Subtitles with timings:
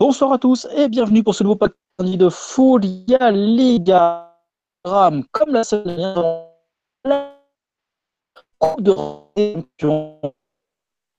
[0.00, 4.34] Bonsoir à tous et bienvenue pour ce nouveau podcast de Folia Liga.
[4.82, 6.46] Comme la semaine dernière,
[7.04, 7.38] la
[8.58, 10.32] Coupe de Champions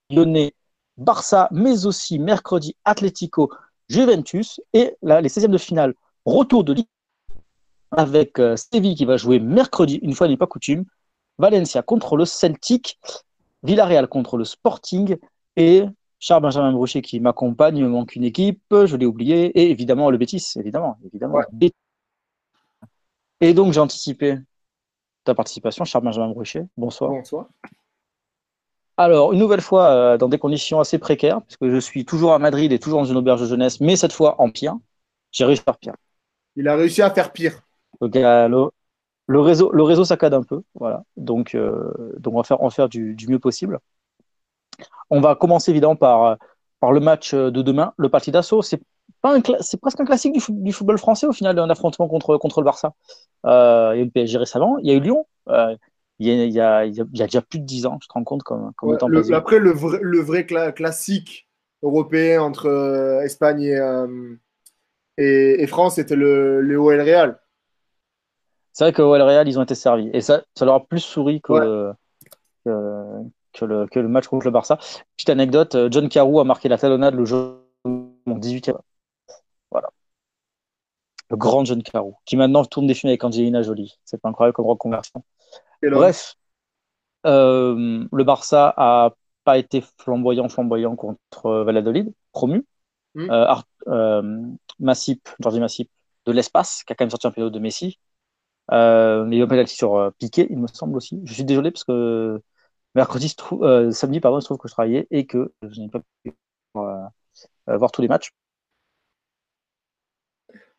[0.10, 0.56] lyonnais,
[0.98, 3.52] Barça, mais aussi mercredi Atlético,
[3.88, 5.94] Juventus et là, les 16e de finale.
[6.26, 6.88] Retour de Ligue
[7.92, 10.86] avec euh, Séville qui va jouer mercredi, une fois n'est pas coutume,
[11.38, 13.00] Valencia contre le Celtic,
[13.62, 15.18] Villarreal contre le Sporting
[15.56, 15.86] et
[16.22, 20.12] Charles Benjamin Brochet qui m'accompagne, il me manque une équipe, je l'ai oublié, et évidemment
[20.12, 20.98] le Bétis, évidemment.
[21.04, 21.40] évidemment.
[23.42, 24.38] Et donc j'ai anticipé
[25.24, 26.68] ta participation, Charles Benjamin Brochet.
[26.78, 27.12] Bonsoir.
[27.12, 27.48] Bonsoir.
[28.98, 32.40] Alors, une nouvelle fois, euh, dans des conditions assez précaires, puisque je suis toujours à
[32.40, 34.76] Madrid et toujours dans une auberge de jeunesse, mais cette fois en pire.
[35.32, 35.96] J'ai réussi à faire pire.
[36.56, 37.64] Il a réussi à faire pire.
[38.00, 38.70] Donc, le,
[39.28, 40.62] le, réseau, le réseau saccade un peu.
[40.76, 41.04] Voilà.
[41.18, 43.80] Donc, euh, donc on va faire, en faire du, du mieux possible.
[45.10, 46.38] On va commencer évidemment par,
[46.80, 48.62] par le match de demain, le Partidaso.
[48.62, 48.82] C'est
[49.62, 52.94] c'est presque un classique du, football français au final, un affrontement contre, contre le Barça.
[53.46, 55.28] Euh, il y a eu le PSG récemment, il y a eu Lyon.
[55.50, 55.76] Euh,
[56.20, 58.08] il, y a, il, y a, il, y a, déjà plus de 10 ans, je
[58.08, 61.48] te rends compte comme, comme temps le, Après, le vrai, le vrai classique
[61.82, 64.36] européen entre euh, Espagne et, euh,
[65.18, 67.40] et, et, France, c'était le, le OL Real.
[68.74, 70.10] C'est vrai que OL Real, ils ont été servis.
[70.14, 71.92] Et ça, ça leur a plus souri que,
[72.66, 72.70] que,
[73.54, 74.78] que le, que le match contre le Barça.
[75.16, 78.78] Petite anecdote, euh, John Carou a marqué la talonnade le jour mon 18e.
[79.72, 79.90] Voilà.
[81.30, 83.98] Le grand John Carou, qui maintenant tourne des films avec Angelina Jolie.
[84.06, 85.24] C'est pas incroyable comme reconversion.
[85.82, 86.36] Bref,
[87.26, 89.12] euh, le Barça a
[89.44, 92.66] pas été flamboyant, flamboyant contre Valladolid, promu.
[93.16, 93.30] Mm.
[93.30, 93.56] Euh,
[93.88, 94.48] euh,
[94.80, 95.90] Massip, Jordi Massip,
[96.26, 98.00] de l'espace, qui a quand même sorti un pénal de Messi.
[98.72, 101.20] Euh, mais il y a un penalty sur euh, Piqué, il me semble aussi.
[101.26, 102.42] Je suis désolé parce que
[102.96, 106.02] mercredi, euh, samedi, pardon, il se trouve que je travaillais et que je n'ai pas
[106.24, 106.34] pu
[106.76, 107.08] euh,
[107.68, 108.32] voir tous les matchs.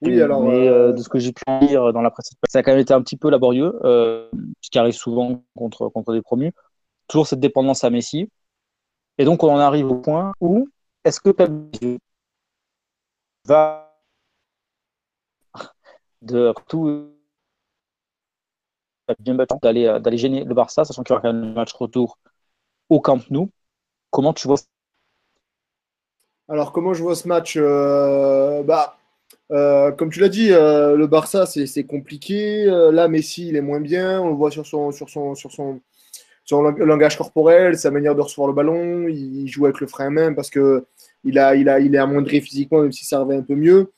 [0.02, 0.42] Oui, alors.
[0.42, 2.80] Mais euh, de ce que j'ai pu lire dans la presse, ça a quand même
[2.80, 6.52] été un petit peu laborieux, ce qui arrive souvent contre, contre des promus.
[7.08, 8.28] Toujours cette dépendance à Messi.
[9.18, 10.68] Et donc, on en arrive au point où
[11.04, 11.50] est-ce que Pep
[13.44, 13.92] va
[16.22, 17.12] de tout
[19.08, 22.18] battu d'aller euh, d'aller gêner le Barça, sachant qu'il y aura un match retour
[22.88, 23.50] au Camp Nou.
[24.10, 24.58] Comment tu vois
[26.48, 28.98] Alors, comment je vois ce match euh, bah,
[29.50, 32.66] euh, Comme tu l'as dit, le Barça, c'est compliqué.
[32.66, 34.20] là, Messi, il est moins bien.
[34.20, 35.80] On le voit sur son, sur son, sur son,
[36.50, 39.08] langage corporel, sa manière de recevoir le ballon.
[39.08, 40.86] Il joue avec le frein à main parce que
[41.24, 43.92] il, a, il, a, il est amoindri physiquement, même si ça servait un peu mieux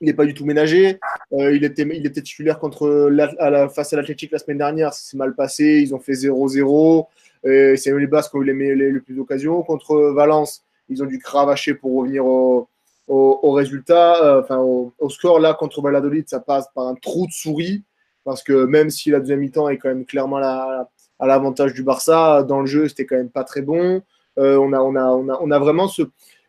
[0.00, 0.98] il n'est pas du tout ménagé.
[1.32, 4.94] Euh, il, était, il était titulaire contre à la, face à l'Athletic la semaine dernière.
[4.94, 5.80] Ça s'est mal passé.
[5.82, 7.06] Ils ont fait 0-0.
[7.44, 9.62] C'est les Basques qui ont eu les, les, les plus d'occasions.
[9.62, 12.68] Contre Valence, ils ont dû cravacher pour revenir au,
[13.08, 15.40] au, résultat, euh, enfin au, score.
[15.40, 17.84] Là, contre Valladolid, ça passe par un trou de souris.
[18.24, 21.82] Parce que même si la deuxième mi-temps est quand même clairement la, à l'avantage du
[21.82, 24.02] Barça, dans le jeu, c'était quand même pas très bon.
[24.38, 26.02] Euh, on, a, on, a, on, a, on a vraiment ce.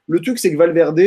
[0.07, 0.99] Le truc, c'est que Valverde.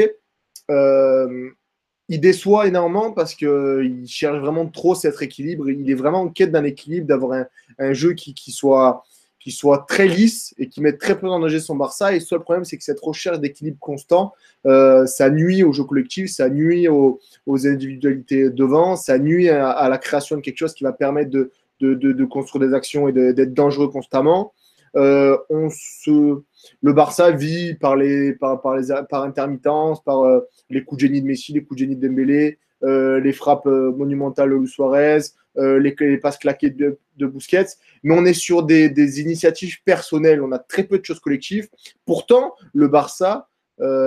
[2.12, 5.70] Il déçoit énormément parce qu'il cherche vraiment trop cet équilibre.
[5.70, 7.46] Il est vraiment en quête d'un équilibre, d'avoir
[7.78, 9.02] un, jeu qui, soit,
[9.40, 12.12] qui soit très lisse et qui mette très peu en danger son Barça.
[12.12, 14.34] Et le seul problème, c'est que cette recherche d'équilibre constant,
[14.66, 19.96] euh, ça nuit au jeu collectif, ça nuit aux, individualités devant, ça nuit à, la
[19.96, 24.52] création de quelque chose qui va permettre de construire des actions et d'être dangereux constamment.
[24.96, 26.42] Euh, on se,
[26.82, 31.06] le Barça vit par, les, par, par, les, par intermittence, par euh, les coups de
[31.06, 35.20] génie de Messi, les coups de génie de Dembélé, euh, les frappes monumentales de Suarez,
[35.56, 37.66] les, les, passes claquées de, de Busquets.
[38.02, 41.68] Mais on est sur des, des, initiatives personnelles, on a très peu de choses collectives.
[42.04, 43.48] Pourtant, le Barça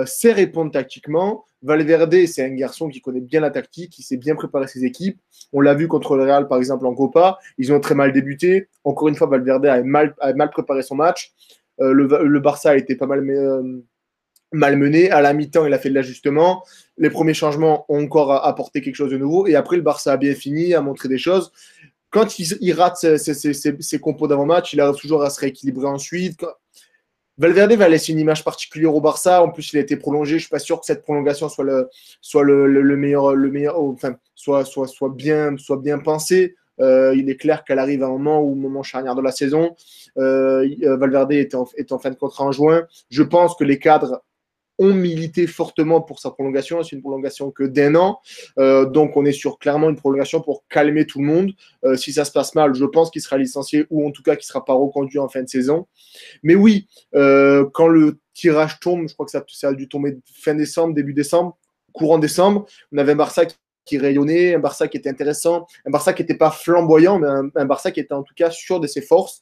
[0.06, 1.44] sait répondre tactiquement.
[1.62, 5.18] Valverde, c'est un garçon qui connaît bien la tactique, qui sait bien préparer ses équipes.
[5.52, 7.38] On l'a vu contre le Real, par exemple, en Copa.
[7.58, 8.68] Ils ont très mal débuté.
[8.84, 10.14] Encore une fois, Valverde a mal,
[10.52, 11.32] préparé son match.
[11.80, 13.82] Euh, le, Barça a été pas mal euh,
[14.52, 15.10] malmené.
[15.10, 16.62] À la mi-temps, il a fait de l'ajustement.
[16.98, 19.46] Les premiers changements ont encore apporté quelque chose de nouveau.
[19.46, 21.52] Et après, le Barça a bien fini, a montré des choses.
[22.10, 26.44] Quand il, rate ses, ses compos d'avant-match, il arrive toujours à se rééquilibrer ensuite.
[27.38, 29.42] Valverde va laisser une image particulière au Barça.
[29.42, 30.34] En plus, il a été prolongé.
[30.34, 33.34] Je suis pas sûr que cette prolongation soit le, meilleur,
[34.34, 36.54] soit, bien, soit bien pensé.
[36.80, 39.74] Euh, il est clair qu'elle arrive à un moment où, moment charnière de la saison,
[40.18, 42.86] euh, euh, Valverde est est en fin de contrat en juin.
[43.10, 44.22] Je pense que les cadres
[44.78, 46.82] ont milité fortement pour sa prolongation.
[46.82, 48.20] C'est une prolongation que d'un an.
[48.58, 51.52] Euh, donc, on est sur clairement une prolongation pour calmer tout le monde.
[51.84, 54.36] Euh, si ça se passe mal, je pense qu'il sera licencié ou en tout cas
[54.36, 55.86] qu'il ne sera pas reconduit en fin de saison.
[56.42, 60.54] Mais oui, euh, quand le tirage tombe, je crois que ça, a dû tomber fin
[60.54, 61.56] décembre, début décembre,
[61.92, 63.44] courant décembre, on avait Barça
[63.86, 67.48] qui rayonnait, un Barça qui était intéressant, un Barça qui n'était pas flamboyant, mais un,
[67.54, 69.40] un, Barça qui était en tout cas sûr de ses forces.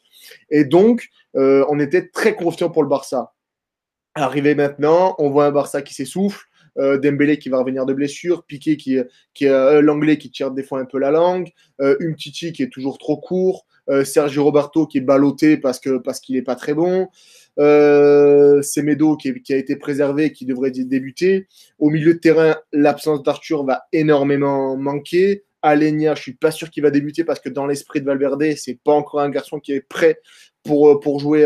[0.50, 3.33] Et donc, on était très confiant pour le Barça.
[4.14, 6.46] Arrivé maintenant, on voit un Barça qui s'essouffle,
[6.78, 8.98] euh, Dembélé qui va revenir de blessure, Piqué qui,
[9.32, 11.50] qui est euh, l'anglais qui tire des fois un peu la langue,
[11.80, 15.98] euh, Umtiti qui est toujours trop court, euh, Sergio Roberto qui est ballotté parce que
[15.98, 17.08] parce qu'il n'est pas très bon,
[17.58, 21.48] euh, Semedo qui, qui, a été préservé qui devrait débuter.
[21.80, 25.44] Au milieu de terrain, l'absence d'Arthur va énormément manquer.
[25.62, 28.78] Alenia, je suis pas sûr qu'il va débuter parce que dans l'esprit de Valverde, c'est
[28.84, 30.20] pas encore un garçon qui est prêt
[30.62, 31.44] pour, pour jouer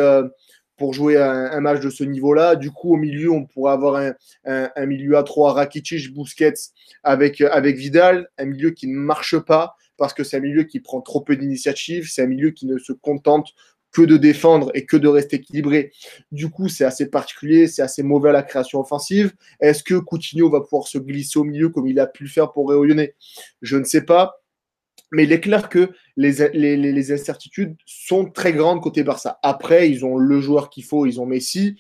[0.79, 2.57] pour jouer un, un match de ce niveau-là.
[2.57, 4.01] Du coup, au milieu, on pourrait avoir
[4.45, 6.55] un, milieu à trois, Rakitic, Busquets
[7.03, 10.81] avec, avec Vidal, un milieu qui ne marche pas parce que c'est un milieu qui
[10.81, 13.49] prend trop peu d'initiative, c'est un milieu qui ne se contente
[13.91, 15.93] que de défendre et que de rester équilibré.
[16.31, 19.33] Du coup, c'est assez particulier, c'est assez mauvais à la création offensive.
[19.61, 22.53] Est-ce que Coutinho va pouvoir se glisser au milieu comme il a pu le faire
[22.53, 23.15] pour Réunionnais
[23.63, 24.41] Je ne sais pas.
[25.13, 29.39] Mais il est clair que les, incertitudes sont très grandes côté Barça.
[29.43, 31.79] Après, ils ont le joueur qu'il faut, ils ont Messi.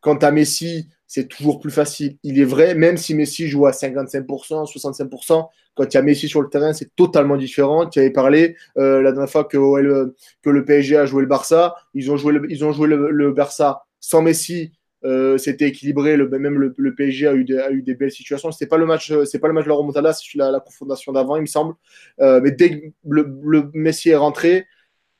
[0.00, 2.16] Quant à Messi, c'est toujours plus facile.
[2.22, 4.24] Il est vrai, même si Messi joue à 55%,
[4.72, 7.86] 65%, quand il y a Messi sur le terrain, c'est totalement différent.
[7.86, 11.74] Tu avais parlé euh, la dernière fois que, le PSG a joué le Barça.
[11.94, 14.72] Ils ont joué le Barça sans Messi
[15.04, 16.16] euh, c'était équilibré.
[16.16, 18.50] Même le, PSG a eu, des, belles situations.
[18.52, 21.12] C'était pas le match, c'est pas le match de la remontada, c'est la, la confrontation
[21.12, 21.74] d'avant, il me semble.
[22.20, 24.66] Euh, mais dès que le, le, Messi est rentré,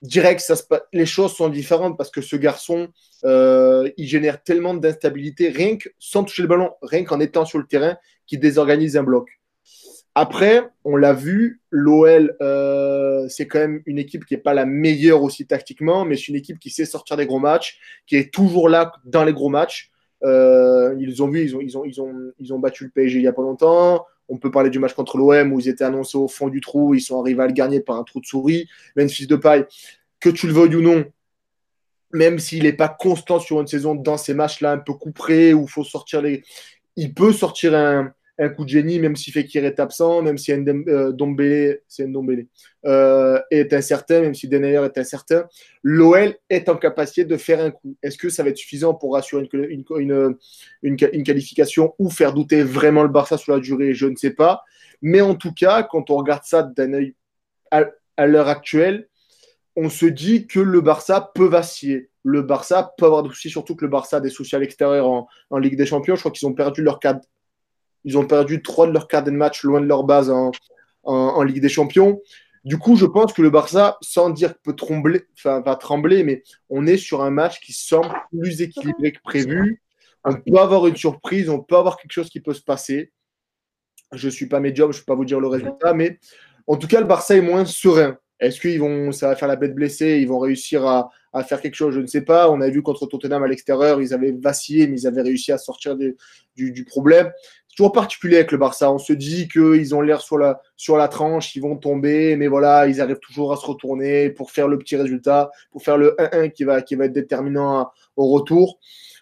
[0.03, 0.55] direct, ça
[0.93, 2.89] les choses sont différentes parce que ce garçon,
[3.25, 7.59] euh, il génère tellement d'instabilité, rien que sans toucher le ballon, rien qu'en étant sur
[7.59, 7.97] le terrain,
[8.27, 9.40] qui désorganise un bloc.
[10.15, 14.67] Après, on l'a vu, l'OL, euh, c'est quand même une équipe qui n'est pas la
[14.67, 18.33] meilleure aussi tactiquement, mais c'est une équipe qui sait sortir des gros matchs, qui est
[18.33, 19.91] toujours là dans les gros matchs.
[20.25, 23.19] Euh, ils ont vu, ils ont, ils, ont, ils, ont, ils ont battu le PSG
[23.19, 24.05] il n'y a pas longtemps.
[24.29, 26.95] On peut parler du match contre l'OM où ils étaient annoncés au fond du trou,
[26.95, 28.69] ils sont arrivés à le gagner par un trou de souris.
[28.97, 29.65] Memphis de paille,
[30.19, 31.05] que tu le veuilles ou non,
[32.13, 35.63] même s'il n'est pas constant sur une saison dans ces matchs-là un peu couperés où
[35.63, 36.43] il faut sortir les.
[36.97, 40.51] Il peut sortir un, un coup de génie, même si Fekir est absent, même si
[40.51, 42.09] euh, Ndombele, c'est
[42.87, 45.47] euh, est incertain, même si Denayer est incertain,
[45.83, 47.97] l'OL est en capacité de faire un coup.
[48.03, 53.11] Est-ce que ça va être suffisant pour assurer une, qualification ou faire douter vraiment le
[53.11, 54.65] Barça sur la durée Je ne sais pas.
[55.03, 57.15] Mais en tout cas, quand on regarde ça d'un œil
[57.71, 59.09] à, l'heure actuelle,
[59.77, 62.09] on se dit que le Barça peut vaciller.
[62.23, 65.27] Le Barça peut avoir des soucis, surtout que le Barça a des soucis à l'extérieur
[65.51, 66.17] en Ligue des Champions.
[66.17, 67.21] Je crois qu'ils ont perdu leur cadre
[68.05, 71.61] ils ont perdu trois de leurs quarts de match loin de leur base en, Ligue
[71.61, 72.21] des Champions.
[72.65, 76.87] Du coup, je pense que le Barça, sans dire peut trembler, va trembler, mais on
[76.87, 79.83] est sur un match qui semble plus équilibré que prévu.
[80.25, 83.13] On peut avoir une surprise, on peut avoir quelque chose qui peut se passer.
[84.13, 86.19] Je ne suis pas médium, je ne peux pas vous dire le résultat, mais
[86.67, 88.19] en tout cas, le Barça est moins serein.
[88.41, 91.11] Est-ce qu'ils vont, ça va faire la bête blessée, ils vont réussir à,
[91.45, 92.51] faire quelque chose Je ne sais pas.
[92.51, 95.59] On a vu contre Tottenham à l'extérieur, ils avaient vacillé, mais ils avaient réussi à
[95.59, 97.31] sortir du, problème
[97.77, 98.93] toujours particulier avec le Barça.
[98.93, 102.49] On se dit qu'ils ont l'air sur la, sur la tranche, ils vont tomber, mais
[102.49, 106.15] voilà, ils arrivent toujours à se retourner pour faire le petit résultat, pour faire le
[106.19, 108.79] 1-1 qui va, qui va être déterminant à, au retour.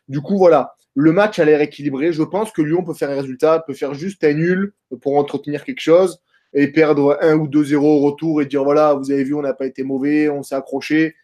[0.09, 2.13] Du coup, voilà, le match a l'air équilibré.
[2.13, 5.65] Je pense que Lyon peut faire un résultat, peut faire juste un nul pour entretenir
[5.65, 6.21] quelque chose
[6.55, 9.55] et perdre 1 ou 2-0 au retour et dire voilà, vous avez vu, on n'a
[9.55, 11.15] pas été mauvais, on s'est accroché.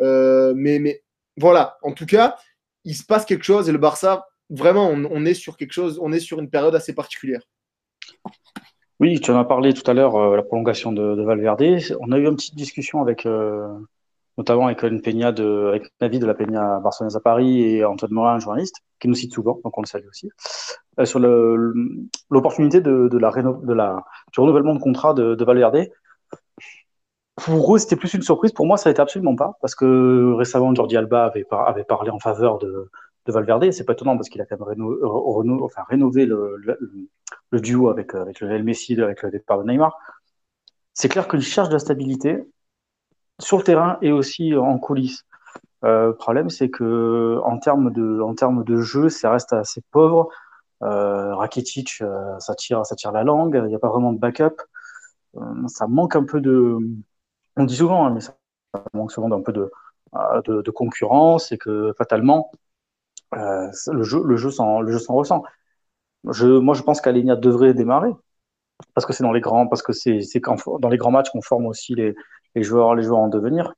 [0.00, 1.02] Euh, mais, mais
[1.36, 2.36] voilà, en tout cas,
[2.84, 6.12] il se passe quelque chose et le Barça vraiment, on, est sur quelque chose, on
[6.12, 7.42] est sur une période assez particulière.
[8.98, 11.64] Oui, tu en as parlé tout à l'heure, euh, la prolongation de, de, Valverde.
[12.00, 13.66] On a eu une petite discussion avec, euh,
[14.36, 18.34] notamment avec une de, avec David de la Peña Barcelone à Paris et Antoine Morin,
[18.34, 20.28] un journaliste, qui nous cite souvent, donc on le salue aussi,
[20.98, 23.74] euh, sur l'opportunité de, la de
[24.32, 25.88] du renouvellement de contrat de, de Valverde.
[27.36, 28.52] Pour eux, c'était plus une surprise.
[28.52, 32.58] Pour moi, ça n'était absolument pas, parce que récemment, Jordi Alba avait parlé en faveur
[32.58, 32.90] de,
[33.26, 33.70] de Valverde.
[33.70, 34.96] C'est pas étonnant parce qu'il a quand même
[35.88, 39.96] rénové le, duo avec, avec le Messi, avec le départ de Neymar.
[40.94, 42.44] C'est clair qu'il cherche de la stabilité
[43.38, 45.24] sur le terrain et aussi en coulisses.
[45.84, 49.82] Euh, le problème, c'est que en termes de, en termes de jeu, ça reste assez
[49.90, 50.28] pauvre.
[50.82, 53.60] Euh, Rakitic, euh, ça tire, ça tire la langue.
[53.62, 54.56] Il n'y a pas vraiment de backup.
[55.36, 56.78] Euh, ça manque un peu de.
[57.56, 58.34] On dit souvent, hein, mais ça
[58.94, 59.70] manque souvent d'un peu de,
[60.44, 62.50] de, de concurrence et que fatalement,
[63.32, 65.42] le jeu, le jeu s'en, le jeu s'en ressent.
[66.30, 68.10] Je, moi, je pense qu'Alenia devrait démarrer
[68.94, 70.40] parce que c'est dans les grands, parce que c'est, c'est
[70.80, 72.14] dans les grands matchs qu'on forme aussi les,
[72.54, 73.74] les joueurs, les joueurs en devenir.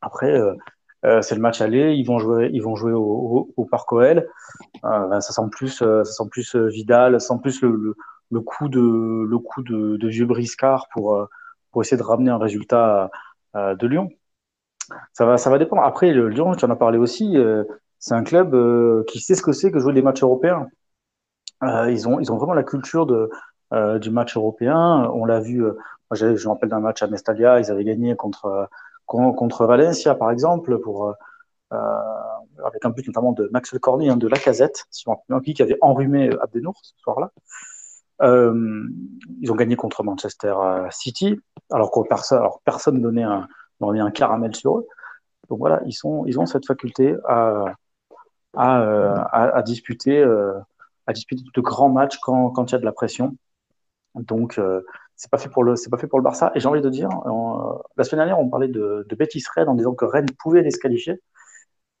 [0.00, 0.54] Après, euh,
[1.04, 4.28] euh, c'est le match aller, ils vont jouer, ils vont jouer au, au, Parc OL.
[4.84, 7.96] Euh, ben, ça sent plus, ça sent plus Vidal, ça sent plus le,
[8.30, 11.26] le, coup de, le coup de, vieux briscard pour,
[11.70, 13.10] pour essayer de ramener un résultat
[13.54, 14.10] de Lyon.
[15.12, 15.82] Ça va, ça va dépendre.
[15.82, 17.36] Après, Lyon, tu en as parlé aussi,
[17.98, 18.54] c'est un club
[19.06, 20.66] qui sait ce que c'est que jouer des matchs européens.
[21.62, 23.30] ils ont, ils ont vraiment la culture de,
[23.98, 25.10] du match européen.
[25.14, 25.72] On l'a vu, moi,
[26.12, 28.68] je me rappelle d'un match à Mestalia, ils avaient gagné contre,
[29.06, 31.14] contre Valencia, par exemple, pour,
[31.72, 31.76] euh,
[32.64, 36.92] avec un but notamment de Maxwell Corny, hein, de Lacazette, qui avait enrhumé Abdenour ce
[36.98, 37.30] soir-là.
[38.22, 38.88] Euh,
[39.40, 41.38] ils ont gagné contre Manchester euh, City,
[41.70, 43.46] alors que personne, alors personne ne donnait un,
[43.80, 44.86] donnait un caramel sur eux.
[45.48, 47.74] Donc voilà, ils, sont, ils ont cette faculté à,
[48.58, 50.22] à, à, disputer,
[51.06, 53.36] à disputer de grands matchs quand, quand il y a de la pression.
[54.14, 54.60] Donc,
[55.16, 56.52] c'est pas fait pour le c'est pas fait pour le Barça.
[56.54, 57.08] Et j'ai envie de dire
[57.96, 60.70] la semaine dernière on parlait de, de Betis Rennes en disant que Rennes pouvait les
[60.70, 61.20] qualifier.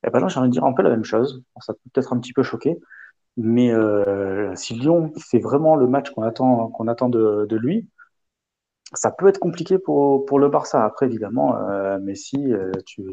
[0.06, 1.42] Et ben là j'ai envie de dire un peu la même chose.
[1.60, 2.78] Ça peut peut-être un petit peu choqué
[3.38, 7.88] mais euh, si Lyon fait vraiment le match qu'on attend qu'on attend de, lui
[8.94, 10.84] ça peut être compliqué pour, pour le Barça.
[10.84, 13.04] Après évidemment euh, Messi euh, tu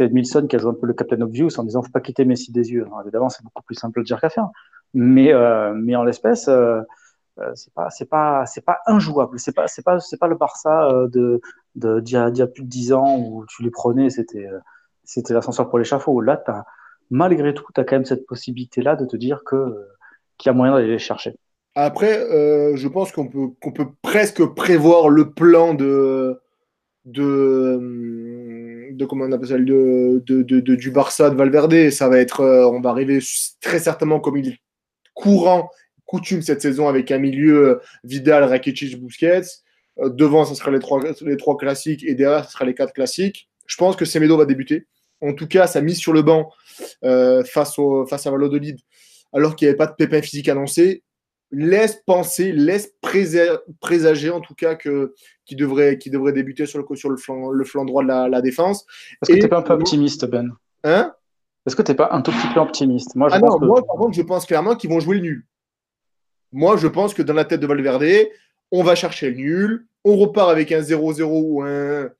[0.00, 2.24] c'est Edmilson qui a joué un peu le Captain Obvious en disant faut pas quitter
[2.24, 2.86] Messi des yeux.
[3.02, 4.48] Évidemment c'est beaucoup plus simple à dire qu'à faire.
[4.94, 6.80] Mais euh, mais en l'espèce euh,
[7.38, 9.38] euh, c'est pas c'est pas c'est pas injouable.
[9.38, 11.40] C'est pas c'est pas c'est pas le Barça euh, de
[11.74, 14.48] d'il y, a, plus de dix ans où tu les prenais c'était
[15.04, 16.22] c'était l'ascenseur pour l'échafaud.
[16.22, 16.42] Là
[17.10, 19.86] malgré tout tu as quand même cette possibilité là de te dire que
[20.38, 21.36] qu'il y a moyen d'aller les chercher.
[21.74, 22.26] Après
[22.74, 26.40] je pense qu'on peut qu'on peut presque prévoir le plan de
[27.04, 27.78] de
[28.96, 33.20] de comment on appelle ça du Barça de Valverde ça va être on va arriver
[33.60, 34.58] très certainement comme il est
[35.14, 35.70] courant
[36.10, 39.42] coutume cette saison avec un milieu euh, Vidal, Rakitic, Busquets.
[39.98, 42.92] Euh, devant, ce sera les trois, les trois classiques et derrière, ce sera les quatre
[42.92, 43.48] classiques.
[43.66, 44.88] Je pense que Semedo va débuter.
[45.20, 46.50] En tout cas, sa mise sur le banc
[47.04, 48.78] euh, face, au, face à Valladolid,
[49.32, 51.04] alors qu'il n'y avait pas de pépin physique annoncé,
[51.52, 52.94] laisse penser, laisse
[53.80, 55.14] présager en tout cas que
[55.44, 58.28] qui devrait, qui devrait débuter sur le, sur le, flanc, le flanc droit de la,
[58.28, 58.86] la défense.
[59.20, 60.52] Est-ce que tu n'es pas un peu optimiste, Ben?
[60.84, 61.12] Hein?
[61.66, 63.16] Est-ce que tu n'es pas un tout petit peu optimiste?
[63.16, 63.64] Moi, je ah pense non, que...
[63.64, 65.46] moi, par contre, je pense clairement qu'ils vont jouer le nul.
[66.52, 68.28] Moi, je pense que dans la tête de Valverde,
[68.70, 72.10] on va chercher le nul, on repart avec un 0-0 ou un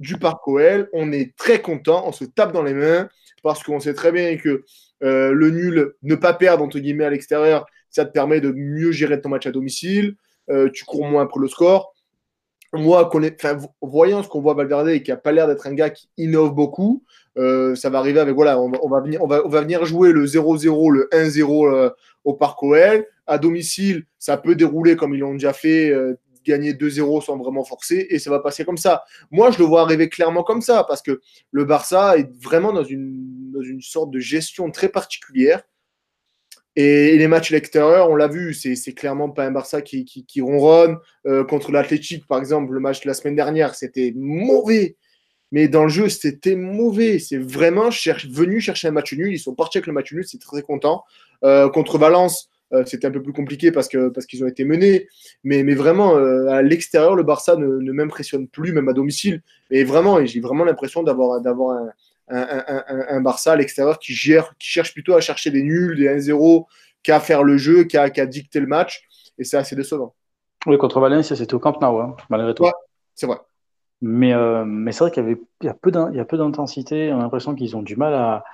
[0.00, 3.08] du Parc OL, on est très content, on se tape dans les mains
[3.42, 4.64] parce qu'on sait très bien que
[5.02, 8.92] euh, le nul, ne pas perdre entre guillemets à l'extérieur, ça te permet de mieux
[8.92, 10.16] gérer ton match à domicile,
[10.50, 11.94] euh, tu cours moins après le score.
[12.72, 13.10] Moi,
[13.82, 16.54] voyant ce qu'on voit Valverde et qui a pas l'air d'être un gars qui innove
[16.54, 17.02] beaucoup,
[17.36, 20.92] euh, ça va arriver avec voilà, on va, venir, on va, venir jouer le 0-0,
[20.92, 21.90] le 1-0 euh,
[22.24, 25.92] au Parc OL à domicile, ça peut dérouler comme ils l'ont déjà fait,
[26.44, 29.02] gagner 2-0 sans vraiment forcer, et ça va passer comme ça.
[29.30, 31.20] Moi, je le vois arriver clairement comme ça, parce que
[31.50, 35.62] le Barça est vraiment dans une sorte de gestion très particulière.
[36.82, 40.96] Et les matchs l'extérieur, on l'a vu, c'est clairement pas un Barça qui, ronronne.
[41.26, 44.96] Euh, contre l'Athletic, par exemple, le match de la semaine dernière, c'était mauvais.
[45.52, 47.18] Mais dans le jeu, c'était mauvais.
[47.18, 49.30] C'est vraiment cherche, venu chercher un match nul.
[49.30, 51.04] Ils sont partis avec le match nul, c'est très content.
[51.44, 54.64] Euh, contre Valence, euh, c'était un peu plus compliqué parce que parce qu'ils ont été
[54.64, 55.06] menés.
[55.44, 59.42] Mais, vraiment, à l'extérieur, le Barça ne, ne m'impressionne plus, même à domicile.
[59.70, 61.90] Et vraiment, j'ai vraiment l'impression d'avoir un,
[62.30, 65.96] un, un, un, Barça à l'extérieur qui gère, qui cherche plutôt à chercher des nuls,
[65.96, 66.66] des 1-0,
[67.02, 69.02] qu'à faire le jeu, qu'à qu dicter le match.
[69.38, 70.14] Et c'est assez décevant.
[70.66, 72.64] Oui, contre Valencia, c'était au Camp Nou, hein, malgré tout.
[72.64, 72.72] Ouais,
[73.14, 73.38] c'est vrai.
[74.02, 77.12] Mais, euh, mais c'est vrai qu'il y avait il y a peu d'intensité.
[77.12, 78.44] On a l'impression qu'ils ont du mal à,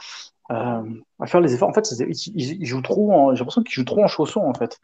[0.48, 0.82] à,
[1.20, 1.68] à, faire les efforts.
[1.68, 3.32] En fait, ils, ils jouent trop.
[3.34, 4.80] J'ai l'impression qu'ils jouent trop en chaussons, en fait,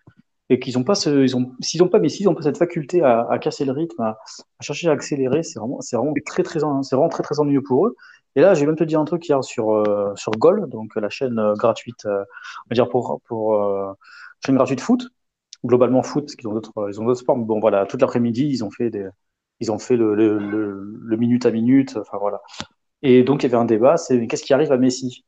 [0.48, 2.58] et qu'ils ont pas ce, ils ont, s'ils ont pas, mais s'ils ont pas cette
[2.58, 4.18] faculté à, à casser le rythme, à,
[4.58, 7.62] à, chercher à accélérer, c'est vraiment, c'est vraiment très très, c'est vraiment très très ennuyeux
[7.62, 7.96] pour eux.
[8.36, 11.10] Et là, j'ai même te dire un truc hier sur euh, sur Gol, donc la
[11.10, 12.24] chaîne euh, gratuite, euh,
[12.66, 13.92] on va dire pour pour euh,
[14.44, 15.08] chaîne gratuite foot,
[15.64, 17.36] globalement foot, parce qu'ils ont d'autres, ils ont d'autres sports.
[17.36, 19.06] Mais bon, voilà, toute l'après-midi, ils ont fait des,
[19.60, 22.40] ils ont fait le, le, le, le minute à minute, enfin voilà.
[23.02, 25.24] Et donc il y avait un débat, c'est qu'est-ce qui arrive à Messi?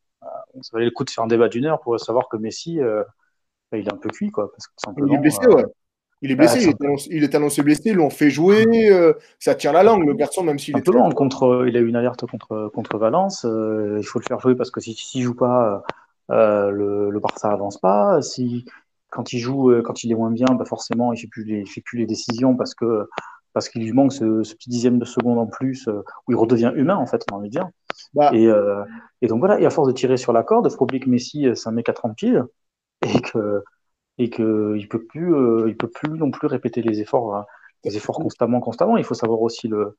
[0.63, 3.79] Ça valait le coup de faire un débat d'une heure pour savoir que Messi, bah,
[3.79, 4.51] il est un peu cuit, quoi.
[4.53, 4.75] Parce que
[5.07, 5.65] il est blessé, ouais.
[6.25, 8.65] Il est blessé, ah, il, est annoncé, il, est annoncé, blessé, ils l'ont fait jouer,
[8.91, 10.89] euh, ça tire la langue, le garçon, même s'il est.
[10.89, 14.41] Long, contre, il a eu une alerte contre, contre Valence, euh, il faut le faire
[14.41, 15.83] jouer parce que s'il si, ne joue pas,
[16.31, 18.23] euh, le, le Barça avance pas.
[18.23, 18.65] Si,
[19.11, 21.83] quand il joue, quand il est moins bien, bah forcément, il fait plus les, fait
[21.83, 23.07] plus les décisions parce que
[23.53, 25.89] parce qu'il lui manque ce, petit dixième de seconde en plus
[26.27, 27.69] où il redevient humain, en fait, on a envie de dire.
[28.15, 28.31] Bah.
[28.33, 28.49] Et,
[29.21, 31.11] et, donc voilà, et à force de tirer sur la corde, il faut oublier que
[31.11, 32.39] Messi, c'est un mec à 30 pieds
[33.03, 33.63] et que
[34.19, 35.35] et que il peut plus,
[35.69, 37.45] il peut plus non plus répéter les efforts,
[37.85, 38.97] les efforts constamment, constamment.
[38.97, 39.97] Il faut savoir aussi le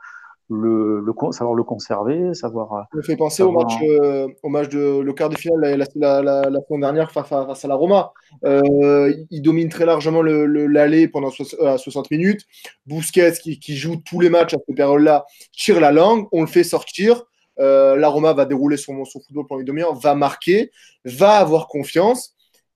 [0.49, 2.87] le, le, savoir le conserver, savoir.
[2.91, 5.59] Ça me fait penser au match, euh, au match de le quart de finale
[5.95, 8.13] la, la, dernière face à, la Roma.
[8.43, 12.41] Euh, il domine très largement l'aller pendant 60 minutes.
[12.85, 16.47] Busquets, qui, qui, joue tous les matchs à cette période-là, tire la langue, on le
[16.47, 17.23] fait sortir.
[17.57, 20.71] Euh, la Roma va dérouler son, son football pendant une demi-heure, va marquer,
[21.05, 22.34] va avoir confiance.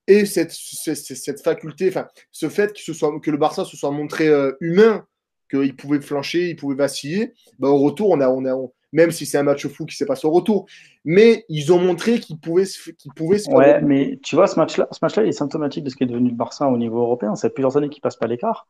[0.09, 3.77] Et cette, cette, cette faculté, enfin, ce fait que, ce soit, que le Barça se
[3.77, 4.27] soit montré
[4.59, 5.05] humain
[5.49, 7.33] qu'il pouvait flancher, il pouvait vaciller.
[7.59, 8.55] Ben, au retour, on a, on a,
[8.91, 10.65] même si c'est un match fou qui s'est passé au retour,
[11.05, 12.65] mais ils ont montré qu'ils pouvaient,
[12.97, 15.89] qu'ils pouvaient se Ouais, mais tu vois, ce match-là, ce match-là, il est symptomatique de
[15.89, 17.35] ce qui est devenu le Barça au niveau européen.
[17.35, 18.67] Ça fait plusieurs années qu'ils passent pas l'écart.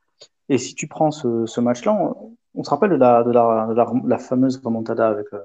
[0.50, 1.98] Et si tu prends ce, ce match-là,
[2.56, 5.40] on, se rappelle de la, de la, de la, fameuse remontada avec, euh,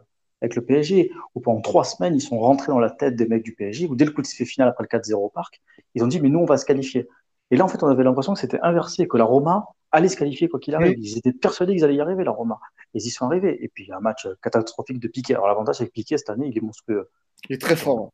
[0.44, 3.42] avec le PSG, où pendant trois semaines, ils sont rentrés dans la tête des mecs
[3.42, 5.60] du PSG, où dès le coup de sifflet final après le 4-0 au parc,
[5.94, 7.08] ils ont dit, mais nous, on va se qualifier.
[7.50, 10.16] Et là, en fait, on avait l'impression que c'était inversé, que la Roma allait se
[10.16, 10.98] qualifier quoi qu'il arrive.
[10.98, 12.58] Ils étaient persuadés qu'ils allaient y arriver, la Roma.
[12.94, 13.62] Et ils y sont arrivés.
[13.62, 15.34] Et puis, un match catastrophique de Piqué.
[15.34, 17.10] Alors, l'avantage, que Piqué, cette année, il est monstrueux.
[17.48, 18.12] Il est très fort.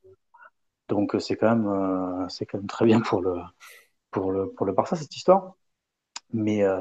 [0.88, 3.36] Donc, c'est quand, même, euh, c'est quand même très bien pour le,
[4.10, 5.54] pour le, pour le Barça, cette histoire.
[6.32, 6.80] Mais, euh,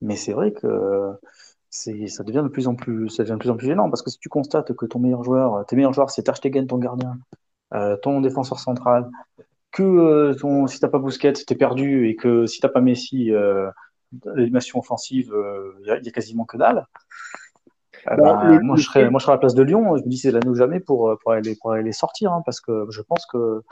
[0.00, 1.12] mais c'est vrai que
[1.74, 4.10] ça devient de plus en plus, ça devient de plus en plus gênant parce que
[4.10, 7.18] si tu constates que ton meilleur joueur, tes meilleurs joueurs, c'est Ter Stegen, ton gardien,
[7.74, 9.10] euh, ton défenseur central,
[9.72, 13.32] que ton, si t'as pas Busquets, t'es perdu et que si t'as pas Messi,
[14.24, 16.86] l'animation offensive, il euh, n'y a, quasiment que dalle.
[18.10, 19.96] Euh, bah, bah, moi, je serais, moi, je serais à la place de Lyon.
[19.96, 22.32] Je me dis c'est l'année ou jamais pour, euh, pour, aller, pour aller les sortir,
[22.32, 23.62] hein, parce que je pense que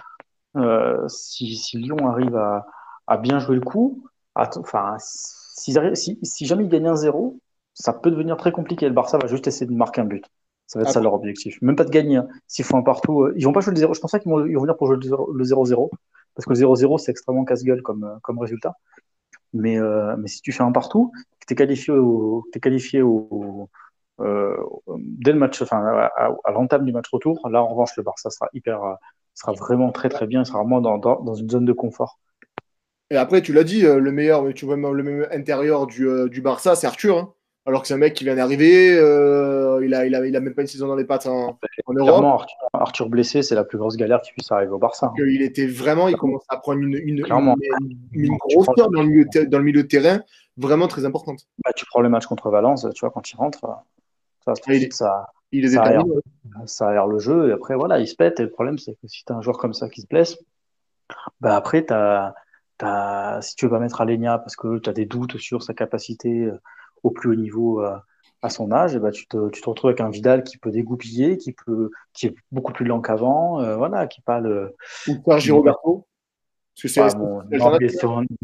[1.08, 2.66] si, si, Lyon arrive à,
[3.06, 4.04] à, bien jouer le coup,
[4.34, 5.74] enfin, si,
[6.22, 7.38] si, jamais ils gagnent un 0
[7.74, 8.86] ça peut devenir très compliqué.
[8.86, 10.24] Le Barça va juste essayer de marquer un but.
[10.66, 11.60] Ça va être ça leur objectif.
[11.60, 12.16] Même pas de gagner.
[12.16, 12.28] Hein.
[12.46, 13.94] S'ils font un partout, ils vont pas jouer le 0.
[13.94, 15.90] Je pense pas qu'ils vont, ils vont venir pour jouer le 0-0.
[16.34, 18.74] Parce que le 0-0, c'est extrêmement casse-gueule comme, comme résultat.
[19.52, 23.02] Mais, euh, mais si tu fais un partout, que tu es qualifié au, es qualifié
[23.02, 23.68] au,
[24.20, 24.56] euh,
[24.96, 28.30] dès le match, enfin, à, à l'entame du match retour, là, en revanche, le Barça
[28.30, 28.94] sera hyper, euh,
[29.34, 32.18] sera vraiment très très bien, sera vraiment dans, dans, dans une zone de confort.
[33.10, 36.74] Et après, tu l'as dit, le meilleur, tu vois, le meilleur intérieur du, du Barça,
[36.74, 37.18] c'est Arthur.
[37.18, 40.34] Hein alors que c'est un mec qui vient d'arriver, euh, il, a, il, a, il
[40.34, 42.42] a même pas une saison dans les pattes en, en Europe.
[42.72, 45.12] Arthur, blessé, c'est la plus grosse galère qui puisse arriver au Barça.
[45.18, 47.24] Il était vraiment, il commence à prendre une, une,
[48.12, 50.22] une, grosseur dans le, milieu, dans le milieu de terrain,
[50.56, 51.46] vraiment très importante.
[51.64, 53.60] Bah, tu prends le match contre Valence, tu vois, quand il rentre,
[54.44, 56.04] ça, il, est, ça, il est ça, aère,
[56.66, 58.40] ça aère le jeu, et après, voilà, il se pète.
[58.40, 60.36] Et le problème, c'est que si tu as un joueur comme ça qui se blesse,
[61.40, 62.34] bah, après, as,
[63.40, 66.46] si tu veux pas mettre Alenia parce que tu as des doutes sur sa capacité
[66.46, 66.60] euh,
[67.02, 67.96] au plus haut niveau euh,
[68.42, 70.70] à son âge, et bah, tu, te, tu te retrouves avec un Vidal qui peut
[70.70, 74.72] dégoupiller, qui, peut, qui est beaucoup plus lent qu'avant, euh, voilà, qui parle.
[75.06, 76.06] Ou Sergi Roberto
[76.74, 77.78] c'est ah, bon, non,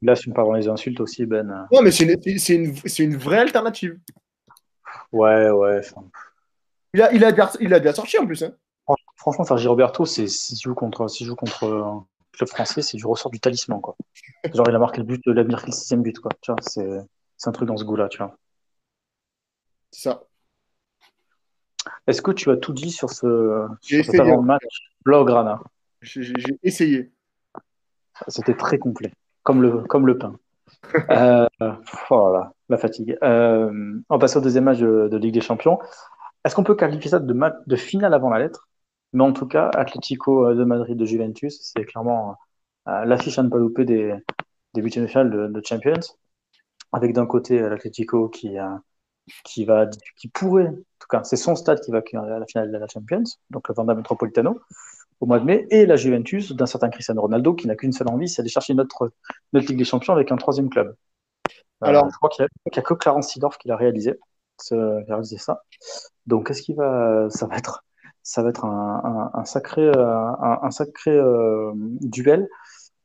[0.03, 1.67] là, si on parle dans les insultes aussi, Ben.
[1.73, 3.99] Non, mais c'est une, une, une, vraie alternative.
[5.13, 5.81] Ouais, ouais.
[6.93, 8.43] Il a, il, a bien, il a bien sorti en plus.
[8.43, 8.53] Hein.
[9.17, 10.29] Franchement, Sergi Roberto, si
[10.63, 13.81] joue contre, si joue contre le club français, c'est du ressort du talisman.
[13.81, 13.97] Quoi.
[14.53, 16.19] Genre, il a marqué le but, il a marqué le sixième but.
[16.19, 16.31] Quoi.
[16.43, 16.87] Tu vois, c'est.
[17.39, 18.37] C'est un truc dans ce goût-là, tu vois.
[19.91, 20.23] C'est ça.
[22.07, 25.61] Est-ce que tu as tout dit sur ce sur cet avant-match Blaugrana
[26.01, 27.11] J'ai essayé.
[28.27, 30.39] C'était très complet, comme le, comme le pain.
[31.11, 31.47] euh,
[32.09, 33.17] voilà, la fatigue.
[33.23, 35.79] Euh, on passe au deuxième match de, Ligue des Champions.
[36.45, 38.69] Est-ce qu'on peut qualifier ça de, match, de finale avant la lettre?
[39.13, 42.37] Mais en tout cas, Atlético de Madrid de Juventus, c'est clairement
[42.89, 44.15] euh, l'affiche à ne pas louper des,
[44.75, 46.01] des huitièmes de finale de, de Champions
[46.93, 48.69] avec d'un côté euh, l'Atlético qui, euh,
[49.45, 49.87] qui, va,
[50.17, 52.87] qui pourrait, en tout cas, c'est son stade qui va accueillir la finale de la
[52.87, 54.61] Champions, donc le Vanda Metropolitano,
[55.21, 58.09] au mois de mai, et la Juventus d'un certain Cristiano Ronaldo qui n'a qu'une seule
[58.09, 59.13] envie, c'est d'aller chercher notre,
[59.53, 60.95] notre Ligue des Champions avec un troisième club.
[61.83, 64.19] Euh, Alors, je crois qu'il n'y a, que Clarence Sidorf qui l'a réalisé,
[64.71, 65.63] réalisé ça.
[66.27, 67.85] Donc, qu'est-ce qui va, ça va être,
[68.23, 71.19] ça va être un, un, sacré, un, sacré
[72.01, 72.49] duel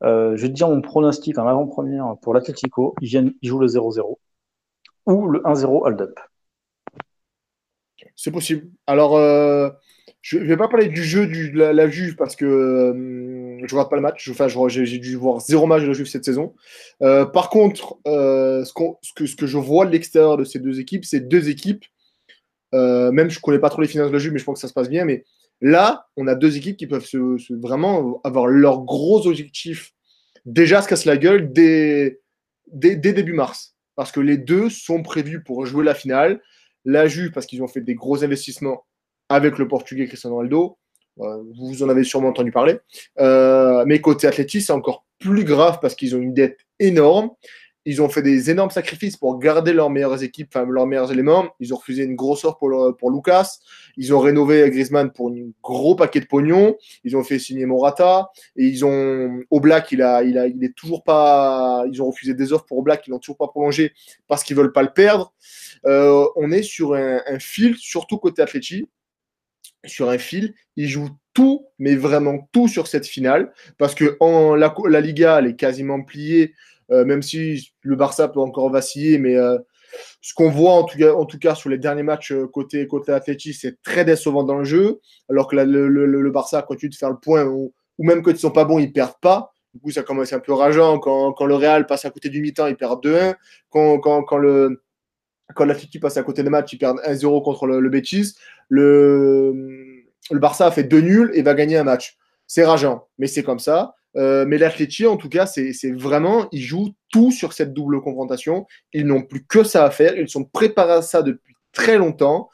[0.02, 2.94] euh, je vais te dire mon pronostic en avant-première pour l'Atletico.
[3.00, 4.18] Ils, viennent, ils jouent le 0-0
[5.06, 6.18] ou le 1-0 hold-up.
[8.16, 8.68] C'est possible.
[8.86, 9.70] Alors, euh,
[10.22, 12.92] je ne vais pas parler du jeu de la, Juve parce que euh,
[13.58, 14.28] je ne regarde pas le match.
[14.30, 16.54] Enfin, j'ai dû voir zéro match de la Juve cette saison.
[17.00, 21.84] par contre, ce, que, je vois de l'extérieur de ces deux équipes, c'est deux équipes.
[22.72, 24.60] même je ne connais pas trop les finances de la Juve, mais je pense que
[24.60, 25.04] ça se passe bien.
[25.04, 25.24] Mais
[25.60, 27.08] Là, on a deux équipes qui peuvent
[27.50, 29.94] vraiment avoir leurs gros objectifs
[30.44, 32.20] déjà se casse la gueule dès,
[32.66, 33.73] début mars.
[33.96, 36.40] Parce que les deux sont prévus pour jouer la finale.
[36.84, 38.84] La Juve, parce qu'ils ont fait des gros investissements
[39.28, 40.78] avec le Portugais Cristiano Ronaldo.
[41.20, 42.78] Euh, vous en avez sûrement entendu parler.
[43.20, 47.30] Euh, mais côté Atleti, c'est encore plus grave parce qu'ils ont une dette énorme.
[47.86, 51.48] Ils ont fait des énormes sacrifices pour garder leurs meilleures équipes, enfin leurs meilleurs éléments.
[51.60, 53.58] Ils ont refusé une grosse offre pour, pour Lucas.
[53.96, 56.76] Ils ont rénové Griezmann pour un gros paquet de pognon.
[57.04, 58.30] Ils ont fait signer Morata.
[58.56, 61.84] Et ils ont Oblak, il a, il a, il est toujours pas.
[61.90, 63.92] Ils ont refusé des offres pour Oblak, ils l'ont toujours pas prolongé
[64.28, 65.34] parce qu'ils veulent pas le perdre.
[65.86, 68.88] Euh, on est sur un, fil, surtout côté Atleti,
[69.84, 70.54] sur un fil.
[70.76, 74.16] Ils jouent tout, mais vraiment tout sur cette finale, parce que
[74.56, 76.54] la, la Liga, elle est quasiment pliée.
[76.90, 79.58] Euh, même si le Barça peut encore vaciller, mais euh,
[80.20, 83.80] ce qu'on voit en tout, cas, sur les derniers matchs euh, côté, côté Atleti, c'est
[83.82, 87.72] très décevant dans le jeu, alors que le, Barça continue de faire le point, ou,
[87.98, 89.52] même quand ils sont pas bons, ils perdent pas.
[89.72, 90.98] Du coup, ça commence un peu rageant.
[90.98, 93.34] Quand, quand le Real passe à côté du mi-temps, ils perdent 2-1.
[93.70, 94.80] Quand, quand, quand le
[95.54, 98.34] quand l'Atleti passe à côté des matchs, ils perdent 1-0 contre le, le Betis.
[98.68, 99.52] Le,
[100.30, 102.16] le Barça a fait 2 nuls et va gagner un match.
[102.46, 103.94] C'est rageant, mais c'est comme ça.
[104.16, 108.66] Euh, mais l'Atleti, en tout cas, c'est vraiment, ils jouent tout sur cette double confrontation.
[108.92, 110.16] Ils n'ont plus que ça à faire.
[110.16, 112.48] Ils sont préparés à ça depuis très longtemps.